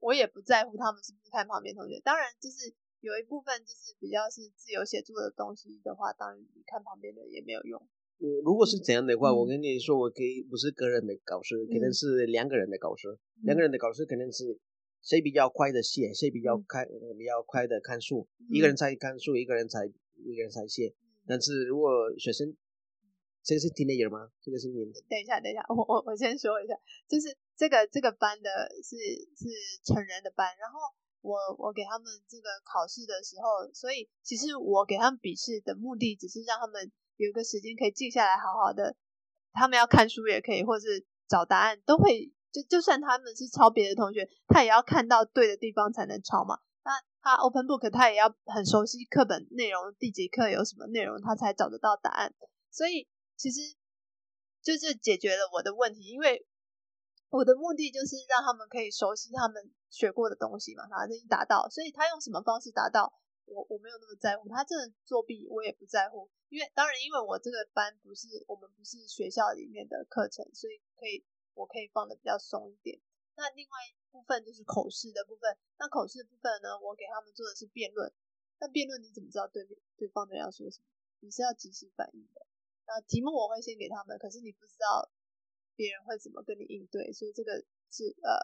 [0.00, 7.80] 我也不在乎他们是不是看旁边同学，当然就是有一部分就是比较是自由写作的东西的话，当然你看旁边的也没有用。
[8.18, 13.18] 嗯，如果是这样的话，嗯我跟你说，我可以不是个人的考试，可能嗯是两个人的考试。
[13.42, 14.58] 两个人的考试可能是
[15.02, 19.86] 谁比较快的写，谁比较嗯快、呃比较快的看书，一个人在看书，一个人在
[20.24, 20.94] 一个人在写。
[21.26, 22.56] 但是如果学生，
[23.46, 24.26] 这个是 teenager 吗？
[24.42, 26.74] 这个是年等一下，等一下，我我我先说一下，
[27.06, 28.50] 就是这个这个班的
[28.82, 28.98] 是
[29.38, 29.46] 是
[29.86, 30.80] 成人的班，然后
[31.22, 36.90] 我我给他们这个考试的时候，所以其实我给他们笔试的目的只是让他们
[37.22, 38.96] 有一个时间可以静下来，好好的，
[39.54, 46.58] 他们要看书也可以，或是找答案都会，就就算他们是抄别的同学，他也要看到对的地方才能抄嘛。
[46.82, 46.90] 那
[47.22, 52.34] 他 open book 他也要很熟悉课本内容，第几课有什么内容，他才找得到答案。
[52.70, 53.60] 所以其实
[54.62, 56.46] 就是解决了我的问题，因为
[57.28, 63.12] 我的目的就是让他们可以熟悉他们学过的东西嘛，他已经达到，所以他用什么方式达到，
[63.44, 64.48] 我我没有那么在乎。
[64.48, 73.00] 他真的作弊，我也不在乎，因为当然，因为我这个班不是我们不是学校里面的课程，所以可以我可以放的比较松一点。
[73.36, 78.10] 那另外一部分就是口试的部分，那口试的部分呢，我给他们做的是辩论。
[78.58, 80.86] 那辩论你怎么知道对面对方的要说什么？
[81.20, 82.45] 你是要及时反应的。
[82.86, 85.10] 那题目我会先给他们，可是你不知道
[85.74, 87.58] 别人会怎么跟你应对，所以这个
[87.90, 88.38] 是呃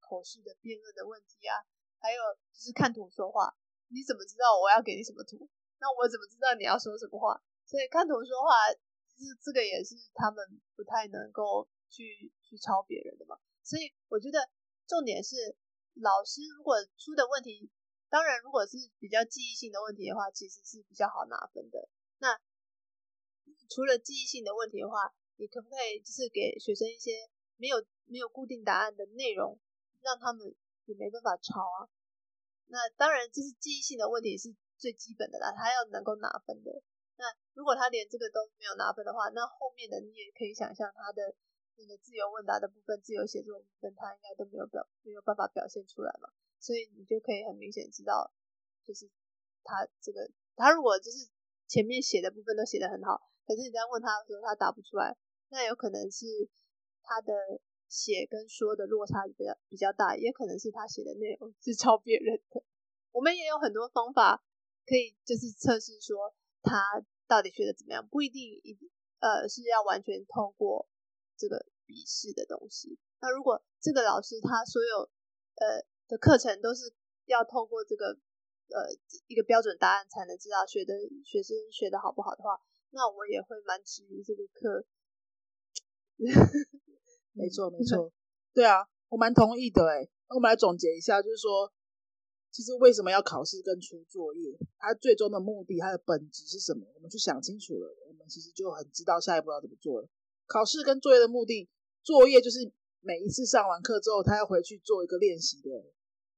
[0.00, 1.54] 口试的辩论的问题啊。
[2.00, 2.20] 还有
[2.52, 3.56] 就是看图说话，
[3.88, 5.48] 你怎么知道我要给你什么图？
[5.80, 7.42] 那我怎么知道你要说什么话？
[7.66, 8.70] 所以看图说话，
[9.14, 10.38] 是这个也是他们
[10.76, 13.38] 不太能够去去抄别人的嘛。
[13.62, 14.38] 所以我觉得
[14.86, 15.56] 重点是
[15.94, 17.70] 老师如果出的问题，
[18.08, 21.88] 当然如果是比较记忆性的问题的话，其实是比较好拿分的。
[22.18, 22.38] 那
[23.68, 29.58] 除了记忆性的问题的话，你可不可以就是给学生一些没有没有固定答案的内容，
[30.00, 30.54] 让他们
[30.86, 31.88] 也没办法抄啊？
[32.66, 36.82] 那当然，这是记忆性的问题是最基本的啦，他要能够拿分的。
[37.16, 41.34] 那如果他连这个都没有拿分的话，那后面的你也可以想象他的
[41.76, 46.28] 那个自由问答的部分、自由写作部分，他应该都没有表没有办法表现出来嘛。
[46.60, 48.32] 所以你就可以很明显知道，
[48.86, 49.08] 就是
[49.62, 51.28] 他这个他如果就是
[51.66, 55.16] 前面写的部分都写得很好，可是你在问他的时候他答不出来，
[55.48, 56.26] 那有可能是
[57.00, 57.32] 他的
[57.88, 62.62] 写跟说的落差比较比较大，也可能是他写的内容是抄别人的。
[63.10, 64.44] 我们也有很多方法
[64.84, 68.78] 可以就是测试说他到底学的怎么样，不一定一
[69.20, 70.86] 呃是要完全透过
[71.38, 72.98] 这个笔试的东西。
[73.20, 75.08] 那如果这个老师他所有
[75.56, 76.92] 呃的课程都是
[77.24, 78.12] 要透过这个
[78.68, 78.92] 呃
[79.26, 80.92] 一个标准答案才能知道学的
[81.24, 84.84] 学生学的好不好的话，那我也会蛮质疑这个课。
[87.32, 88.10] 没错，没 错，
[88.52, 89.86] 对啊，我蛮同意的。
[89.86, 91.72] 哎，那我们来总结一下，就是说，
[92.50, 94.58] 其实为什么要考试跟出作业？
[94.78, 96.84] 它最终的目的，它的本质是什么？
[96.94, 100.08] 我们去想清楚了，我们其实就很知道下一步要怎么做了。
[100.46, 101.68] 考试跟作业的目的，
[102.02, 102.58] 作业就是
[103.00, 105.70] 每一次上完课之后，他要回去做一个练习的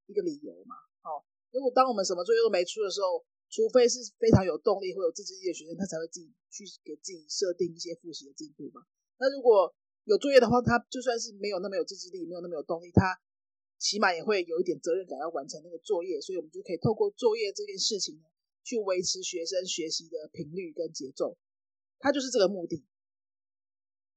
[0.07, 0.77] 一个理由嘛。
[1.01, 8.87] 好，如果当我们什么作业都没出的时候，除非是非常有动力或有自制力的学生，他才会自己去给自己设定一些复习的进度嘛。
[9.19, 13.21] 那如果有作业的话，他就算是没有那么有自制力，没有那么有动力，他
[13.79, 16.21] 起码也会有一点责任感要完成那个作业。
[16.21, 18.29] 所以，我们就可以透过作业这件事情呢，
[18.63, 21.37] 去维持学生学习的频率跟节奏。
[21.99, 22.87] 它就是这个目的。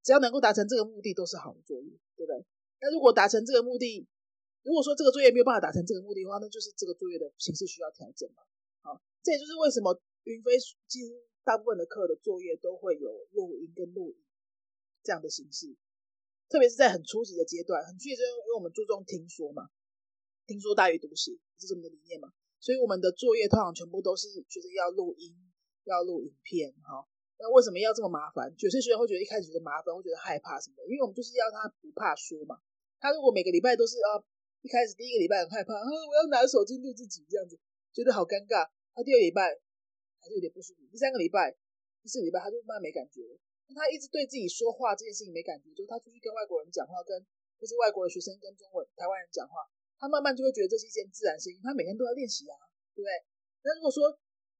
[0.03, 2.45] 只要能够达成这个目的，都是好的作业，对不对？
[2.81, 4.07] 那如果达成这个目的，
[4.63, 8.43] 如果说这个作业没有办法达成这个目的的话，那就是这个作业的形式需要调整嘛。
[9.23, 14.17] 这也就是为什么云飞几乎大部分的课的作业都会有录音跟录影。
[15.03, 15.75] 这样的形式，
[16.47, 19.67] 特别是在很初级的阶段，很初级阶段，因为我们注重听说嘛，
[20.47, 22.31] 听说大于读写，是这么的理念嘛，
[22.61, 25.35] 所以我们的作业通常全部都是觉得要录音，
[25.83, 27.05] 要录影片，哈，
[27.37, 28.55] 那为什么要这么麻烦？
[28.57, 32.61] 有些学生会觉得一开始觉得麻烦，会觉得害怕什么的，因为我们就是要他不怕说嘛，
[33.01, 34.23] 他如果每个礼拜都是啊，
[34.61, 37.59] 一开始第一个礼拜很害怕，啊，我要拿手机录自己这样子，
[37.91, 39.49] 觉得好尴尬，他第二礼拜
[40.21, 41.51] 还是有点不舒服，第三个礼拜、
[42.01, 43.39] 第四个礼拜他就慢慢没感觉了。
[43.73, 47.17] 他一直对自己说话这件事情没感觉，就是他出去跟外国人讲话，跟
[47.57, 49.65] 就是外国的学生跟中文台湾人讲话，
[49.97, 51.57] 他慢慢就会觉得这是一件自然事情。
[51.63, 52.53] 他每天都要练习啊，
[52.93, 53.09] 对不对？
[53.65, 54.05] 那如果说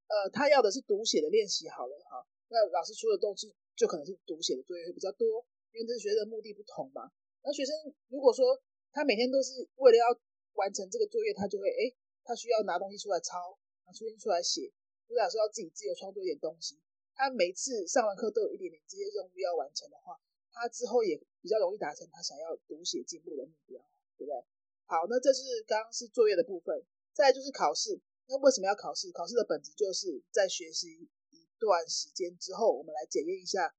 [0.07, 7.11] 呃他要的是读写的练习好了哈，那老师出的东西就可能是读写的作业会比较多，因为这是学生的目的不同嘛。
[7.43, 7.75] 那学生
[8.07, 8.57] 如果说
[8.93, 10.05] 他每天都是为了要
[10.53, 11.93] 完成这个作业，他就会哎
[12.23, 14.71] 他需要拿东西出来抄，拿书出来写，
[15.07, 16.79] 或者说要自己自由创作一点东西。
[17.15, 20.19] 他每次上完课都有一点点这些任务要完成的话，
[20.51, 23.79] 他之后也比较容易达成他想要读写进步的目标，
[24.17, 24.43] 对不对？
[24.85, 28.01] 好，那这是刚刚是作业的部分，再就是考试。
[28.25, 29.11] 那为什么要考试？
[29.11, 33.75] 考试的本质就是在学习一段时间之后，我们来检验一下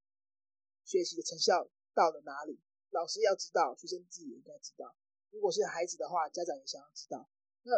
[0.85, 2.61] 学习的成效到了哪里。
[2.90, 4.95] 老师要知道，学生自己也应该知道。
[5.31, 7.29] 如果是孩子的话，家长也想要知道。
[7.62, 7.73] 那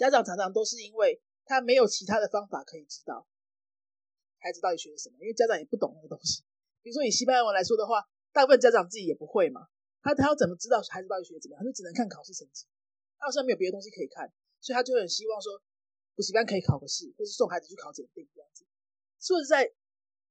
[0.00, 3.28] 家长常常都是因为他没有其他的方法可以知道。
[4.38, 5.16] 孩子到底学了什么？
[5.20, 6.40] 因为家长也不懂那个东西。
[6.80, 9.68] 比如说以西班牙文来说的话，大部分家长自己也不会嘛。
[10.00, 11.60] 他他要怎么知道孩子到底学怎么样？
[11.60, 12.64] 他就只能看考试成绩。
[13.18, 14.32] 他好像没有别的东西可以看，
[14.64, 15.60] 所以他就很希望说
[16.16, 18.64] 补习班可以考个试，或是送孩子去考检定这样子。
[19.20, 19.68] 说实在，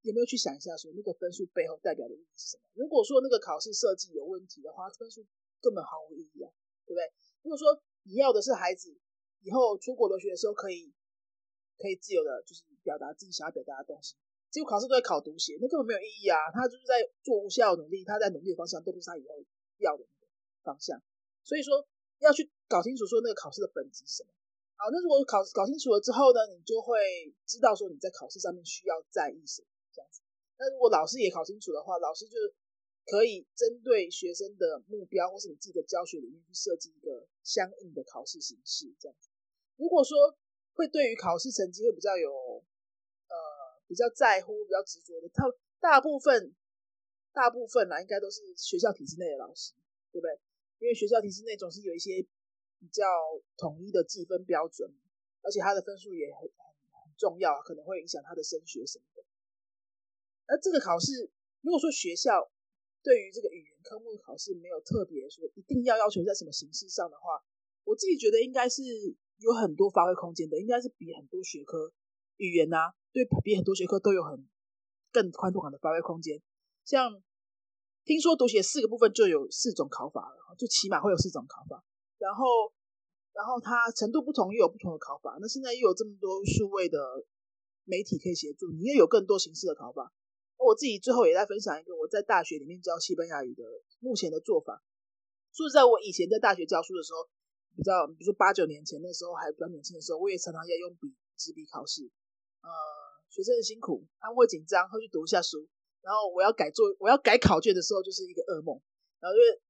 [0.01, 2.63] 有没有去想一下说那个分数背后代表的意义是什么？
[2.73, 5.21] 如果说那个考试设计有问题的话，分数
[5.61, 6.49] 根本毫无意义啊，
[6.89, 7.05] 对不对？
[7.43, 8.97] 如果说你要的是孩子
[9.41, 10.93] 以后出国留学的时候可以
[11.77, 12.63] 可以自由的，就是。
[12.81, 14.15] 表达自己想要表达的东西，
[14.49, 16.49] 结果考试都在考读写，那根本没有意义啊！
[16.55, 19.35] 他就是在做无效努力，他在努力的方向都不是他以后
[19.77, 20.31] 要的那个
[20.63, 20.97] 方向。
[21.43, 21.85] 所以说
[22.19, 24.31] 要去搞清楚说那个考试的本质是什么。
[24.77, 26.97] 好，那如果考搞清楚了之后呢，你就会
[27.45, 30.21] 知道说你在考试上面需要在意什么这样子。
[30.57, 32.39] 那如果老师也考清楚的话，老师就
[33.09, 39.29] 可以针对学生的目标或是你自己的教学里面去设计一个相应的考试形式这样子。
[39.77, 40.37] 如果说
[40.73, 43.35] 会对于考试成绩会比较有呃。
[43.89, 45.43] 比较在乎、比较执着的，他
[45.79, 46.53] 大部分、
[47.33, 49.73] 大部分啦，应该都是学校体制内的老师，
[50.11, 50.39] 对不对？
[50.77, 52.21] 因为学校体制内总是有一些
[52.77, 53.03] 比较
[53.57, 54.93] 统一的计分标准，
[55.41, 59.23] 而且他的分数也很很很重要，可能会影响他的升学什么的。
[60.45, 62.51] 而这个考试，如果说学校
[63.01, 67.41] 对于这个语言科目考试没有特别说一定要要求在什么形式上的话，
[67.83, 68.83] 我自己觉得应该是
[69.37, 71.91] 有很多发挥空间的，应该是比很多学科
[72.37, 72.93] 语言啊。
[73.11, 74.47] 对比很多学科都有很
[75.11, 76.39] 更宽度感的发挥空间，
[76.85, 77.23] 像
[78.05, 81.83] 听说读写四个部分就有四种考法了，就起码会有四种考法。
[82.19, 82.45] 然后，
[83.33, 85.37] 然后它程度不同又有不同的考法。
[85.41, 87.25] 那现在又有这么多数位的
[87.85, 90.13] 媒体可以协助，你也有更多形式的考法。
[90.69, 93.63] 我自己最后也在分享一个我在大学里面教西班牙语的
[93.99, 94.83] 目前的做法。
[95.51, 97.27] 说实在，我以前在大学教书的时候，
[97.75, 102.03] 比较比如说八九年前那时候还比较年轻的时候，我也常常要用笔纸笔考试，
[102.61, 102.69] 呃。
[103.29, 105.69] 学生很辛苦，他们会紧张，会去读一下书。
[106.01, 108.81] 然后我要改作，我要改考卷的时候，就是一个噩梦。
[109.19, 109.61] 然后因为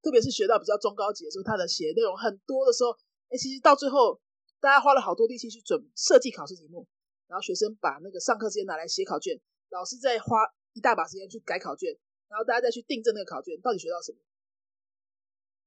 [0.00, 2.96] 特别是学到比较中高级的时候，他的写内容很多的时候，
[3.28, 4.18] 哎，其实到最后
[4.58, 6.88] 大家花了好多力气去准设计考试题目，
[7.28, 9.38] 然后学生把那个上课时间拿来写考卷，
[9.70, 10.38] 老师再花
[10.72, 11.96] 一大把时间去改考卷，
[12.28, 14.18] 然后大家再去订正那个考卷，到底学到什么？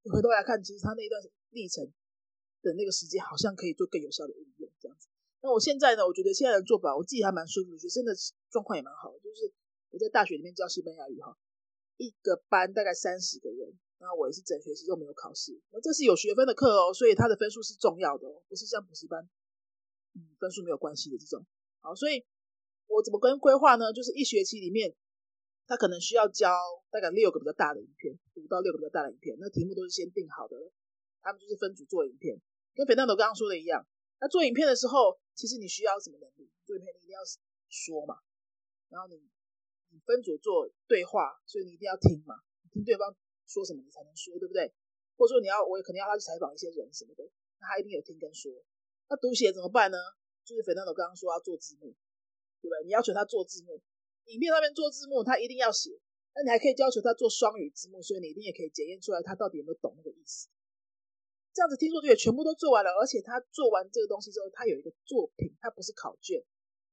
[0.03, 1.85] 你回头来看，其实他那一段历程
[2.61, 5.07] 的那个时间，好像可以做更有效的运用，这样子。
[5.41, 8.13] 那我现在呢，我觉得现在的做法，我自己还蛮舒服的，学生的
[8.49, 9.11] 状况也蛮好。
[9.19, 9.51] 就是
[9.89, 11.37] 我在大学里面教西班牙语哈，
[11.97, 19.29] 一个班大概三十个人，然后我也是整学期都没有考试，那这是有学分的课哦，所以它的分数是重要的哦，不是像补习班，
[20.13, 21.45] 嗯，分数没有关系的这种。
[21.81, 22.23] 好，所以
[22.91, 23.93] 我怎么跟规划呢？
[23.93, 24.93] 就是一学期里面，
[25.65, 26.51] 他可能需要教
[26.89, 30.57] 大概六个比较大的影片，五到六个比较大的影片，那题目都是先定好的，
[31.21, 32.39] 他们就是分组做影片，
[32.75, 33.87] 跟肥蛋头刚刚说的一样。
[34.19, 36.51] 那做影片的时候，其实你需要什么能力？
[36.65, 37.21] 做影片你一定要
[37.69, 38.19] 说嘛，
[38.89, 39.15] 然后你
[39.89, 42.35] 你分组做对话，所以你一定要听嘛，
[42.71, 43.15] 听对方
[43.47, 44.73] 说什么你才能说，对不对？
[45.15, 47.23] 或者说你要我也肯定要他去采访一些人什么的，
[47.59, 48.51] 那他一定有听跟说。
[49.09, 49.97] 那读写怎么办呢？
[50.43, 51.93] 就是肥蛋头刚刚说要做字幕，
[52.61, 52.85] 对不对？
[52.85, 53.81] 你要求他做字幕，
[54.25, 55.89] 影片上面做字幕，他一定要写。
[56.33, 60.47] 那你还可以要求他做双语字幕，所以你一定也可以检验出来他到底有没有懂那个意思。
[61.51, 66.41] 这样子听说就也全部都做完了，而且他做完这个东西之后，他有一个作品，他不是考卷，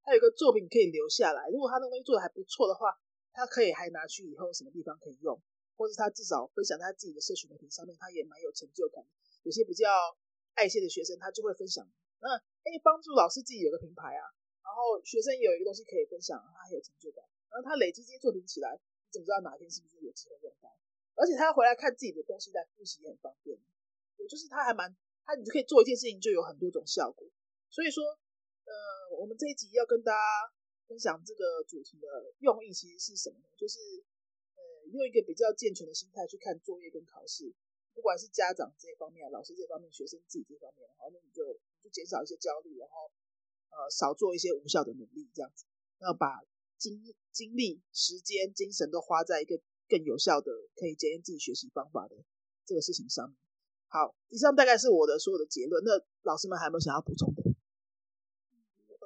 [0.02, 1.48] 他有一个作品可以留下来。
[1.50, 2.98] 如果他那个东西做的还不错的话，
[3.32, 5.40] 他可以还拿去以后什么地方可以用，
[5.76, 9.04] 或者他至少分享他自己的社群媒体上面，他也蛮有成就感。
[9.44, 9.86] 有些比较
[10.54, 11.88] 爱惜的学生，他就会分享，
[12.18, 14.26] 那哎帮助老师自己有个品牌啊，
[14.78, 17.26] 然后学生有一个东西可以分享，他很有成就感。
[17.50, 20.70] 然后他累积这些作品起来，你怎么知道哪天是不是有机会用到？
[21.18, 23.58] 而且他回来看自己的东西再复习也很方便。
[24.30, 24.94] 就是他还蛮
[25.26, 27.26] 他，你就可以做一件事情，就有很多种效果。
[27.70, 30.52] 所以说，呃，我们这一集要跟大家
[30.86, 32.06] 分享这个主题的
[32.38, 33.48] 用意，其实是什么呢？
[33.58, 33.80] 就是
[34.54, 34.62] 呃，
[34.94, 37.52] 用一个比较健全的心态去看作业跟考试，
[37.94, 43.10] 不管是家长这方面、老师这方面、学生自己这方面，然后那你就就减少一些焦虑，然后
[43.70, 45.64] 呃，少做一些无效的努力，这样子，
[46.00, 46.40] 要把
[46.76, 47.02] 精
[47.32, 52.16] 精力、时间、精神都花在一个更有效的、可以检验自己学习方法的
[52.64, 53.36] 这个事情上面。
[53.88, 55.82] 好，以上大概是我的所有的结论。
[55.84, 57.42] 那老师们还有没有想要补充的？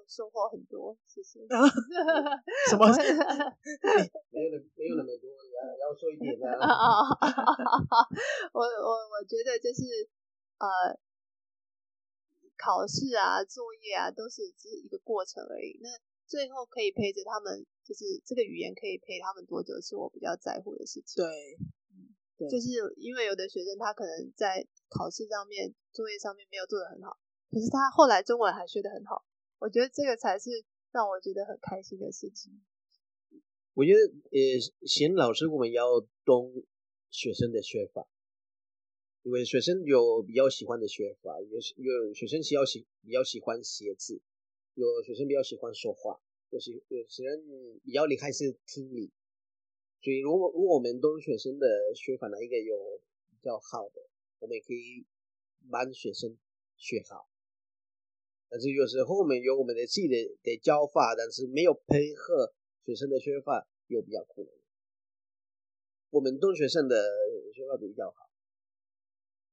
[0.08, 1.40] 收获很多，谢谢。
[2.68, 2.84] 什么？
[4.28, 6.44] 没有了，没有那么多，要要说一点的。
[8.52, 9.80] 我我我觉得就是
[10.58, 10.68] 呃，
[12.62, 15.80] 考试啊、作业啊，都是只是一个过程而已。
[15.82, 15.90] 那
[16.28, 21.24] 最后可以陪着他们，就是这个语言可以陪他们多久，是我比较在乎的事情。
[21.24, 21.58] 对。
[22.50, 27.16] 就是因为有的学生他可能在考试上面、作业上面没有做的很好，
[27.48, 29.24] 可是他后来中文还学得很好，
[29.60, 30.50] 我觉得这个才是
[30.90, 32.60] 让我觉得很开心的事情。
[33.74, 34.00] 我觉得
[34.34, 34.40] 呃，
[34.84, 36.50] 贤老师我们要懂
[37.10, 38.08] 学生的学法，
[39.22, 44.20] 因为学生有比较喜欢的学法，有有学生比较喜比较喜欢写字，
[44.74, 46.20] 有学生比较喜欢说话，
[46.50, 47.40] 有些有些人
[47.84, 49.12] 比较厉害是听力。
[50.02, 53.00] 所以，如果如果我们懂学生的学法哪一个有
[53.30, 54.02] 比较好的，
[54.40, 55.06] 我们也可以
[55.70, 56.36] 帮学生
[56.76, 57.28] 学好。
[58.48, 62.52] 但是有时候我们有我们的自己的的教法，但是没有配合
[62.84, 64.56] 学生的学法，又比较困难。
[66.10, 66.96] 我们懂学生的
[67.54, 68.21] 学法比较好，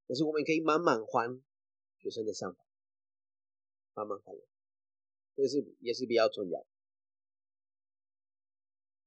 [0.09, 1.39] 可是我们可以慢慢还
[1.99, 2.57] 学生的想法，
[3.93, 4.33] 慢慢还，
[5.35, 6.59] 这是也是比较重要。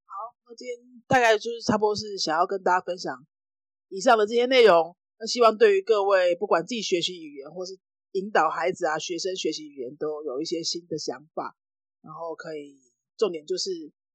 [0.04, 0.14] 好，
[0.46, 3.26] 那今天大概就是差不多是想要跟大家分享
[3.88, 4.96] 以上的这些内容。
[5.18, 7.76] 那希望对于各位不管自己学习语言，或是
[8.12, 11.56] 引导孩子啊学生学习语言，都有一些新的想法。
[12.00, 12.80] 然后可以
[13.16, 13.70] 重点就是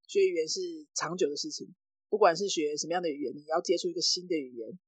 [0.07, 0.61] 学语言是
[0.93, 1.75] 长久的事情，
[2.07, 4.79] 不管是学什么样的语言，你要接触一个新的语言，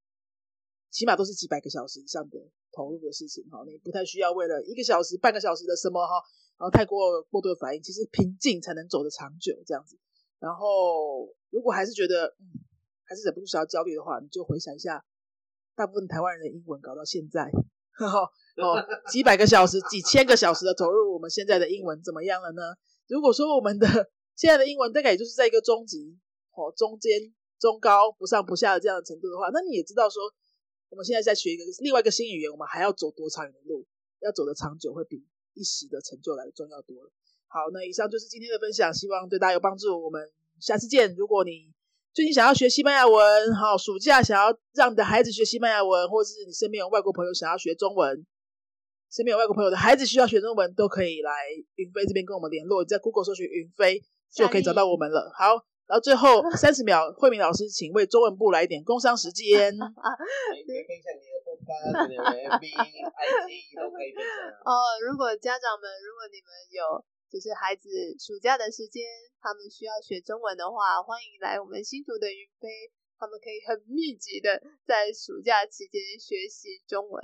[0.91, 2.37] 起码都是几百个小时以上的
[2.71, 3.63] 投入的事情哈。
[3.65, 6.13] 你不太需要为了一个小时、半个小时的什么哈，
[6.57, 9.97] 然后太过过度的反应，其实平静才能走得长久这样子。
[10.39, 12.63] 然后，如果还是觉得嗯，
[13.03, 15.03] 还是忍不住想要焦虑的话，你就回想一下，
[15.75, 17.51] 大部分台湾人的英文搞到现在，
[17.91, 22.61] 哈哦，几百个小时、几千个小时的投入，我们现在的英文怎么样了呢？
[23.07, 23.85] 如果说我们的
[24.35, 26.17] 现在的英文大概也就是在一个中级、
[26.55, 30.23] 哦中间、中高不上不下的这样的程度的话，那你也知道说，
[30.89, 33.85] 我们现在在学一个另外一个新语言，我们还要走多长的路，
[34.21, 35.23] 要走的长久，会比
[35.53, 37.11] 一时的成就来的重要多了。
[37.47, 40.03] 好，那以上就是今天的分享，希望对大家有帮助。
[40.03, 40.29] 我们
[40.59, 41.15] 下次见。
[41.15, 41.71] 如果你
[42.13, 48.25] 最近想要学西班牙文，好，暑假想要让你的孩子学西班牙文，或是你身边有外国朋友想要学中文，
[49.11, 51.31] 身边有外国朋友的孩子需要学中文，都可以来
[51.75, 52.83] 云飞这边跟我们联络。
[52.83, 55.31] 你在 Google 搜寻云飞就可以找到我们了。
[55.37, 59.73] 好，然后最后三十秒， 慧敏老师，请为中文部来一点工商时间。
[64.63, 64.71] 哦，
[65.01, 67.03] 如果家长们，如果你们有。
[67.29, 67.87] 就是孩子
[68.17, 69.05] 暑假的时间，
[69.39, 77.21] 他们需要学中文的话，欢迎来我们新竹的云飞，他们可以很密集的在暑假期间学习中文。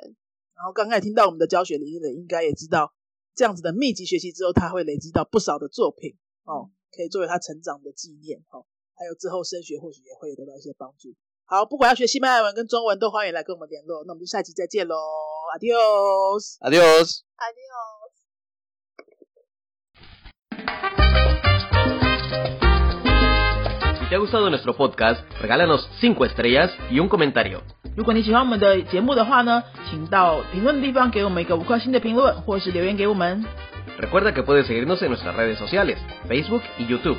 [0.54, 2.94] 然后刚才听到我们的教学理念的，应该也知道，
[3.34, 8.66] 这样子的密集学习之后，他会累积到不少的作品哦，可以作为他成长的纪念哦。
[8.98, 11.14] 还有之后升学或许也会得到一些帮助。
[11.44, 14.04] 好，不管要学西班牙文跟中文，都欢迎来跟我们联络。
[14.06, 14.96] 那我们就下期再见喽
[15.60, 16.58] ，Adios。
[16.60, 17.22] Adiós.
[24.05, 24.05] Adiós。
[24.05, 27.61] Si te ha gustado nuestro podcast, regálanos 5 estrellas y un comentario.
[27.97, 33.45] 如果你喜欢我们的节目的话呢，请到评论地方给我们一个五颗星的评论，或是留言给我们。
[33.99, 35.97] Recuerda que puedes seguirnos en nuestras redes sociales,
[36.29, 37.17] Facebook y YouTube.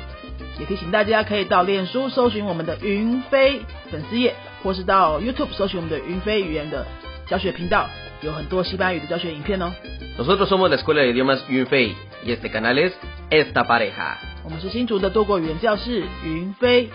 [0.58, 3.60] 也提醒大家可以到脸书搜寻我们的云飞
[3.90, 6.86] 粉丝页，或是到 YouTube 搜寻我们的云飞语言的
[7.26, 7.88] 教学频道，
[8.21, 9.73] 有很多西班牙语的教学影片哦。
[10.17, 12.93] Nosotros somos la Escuela de Idiomas Yunfei y este canal es
[13.29, 14.17] Esta Pareja.
[14.43, 16.89] 我们是新竹的多国语言教室云飞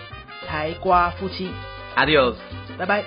[0.47, 1.49] 台瓜夫妻
[1.95, 2.35] ，Adiós.
[2.77, 3.03] 拜拜。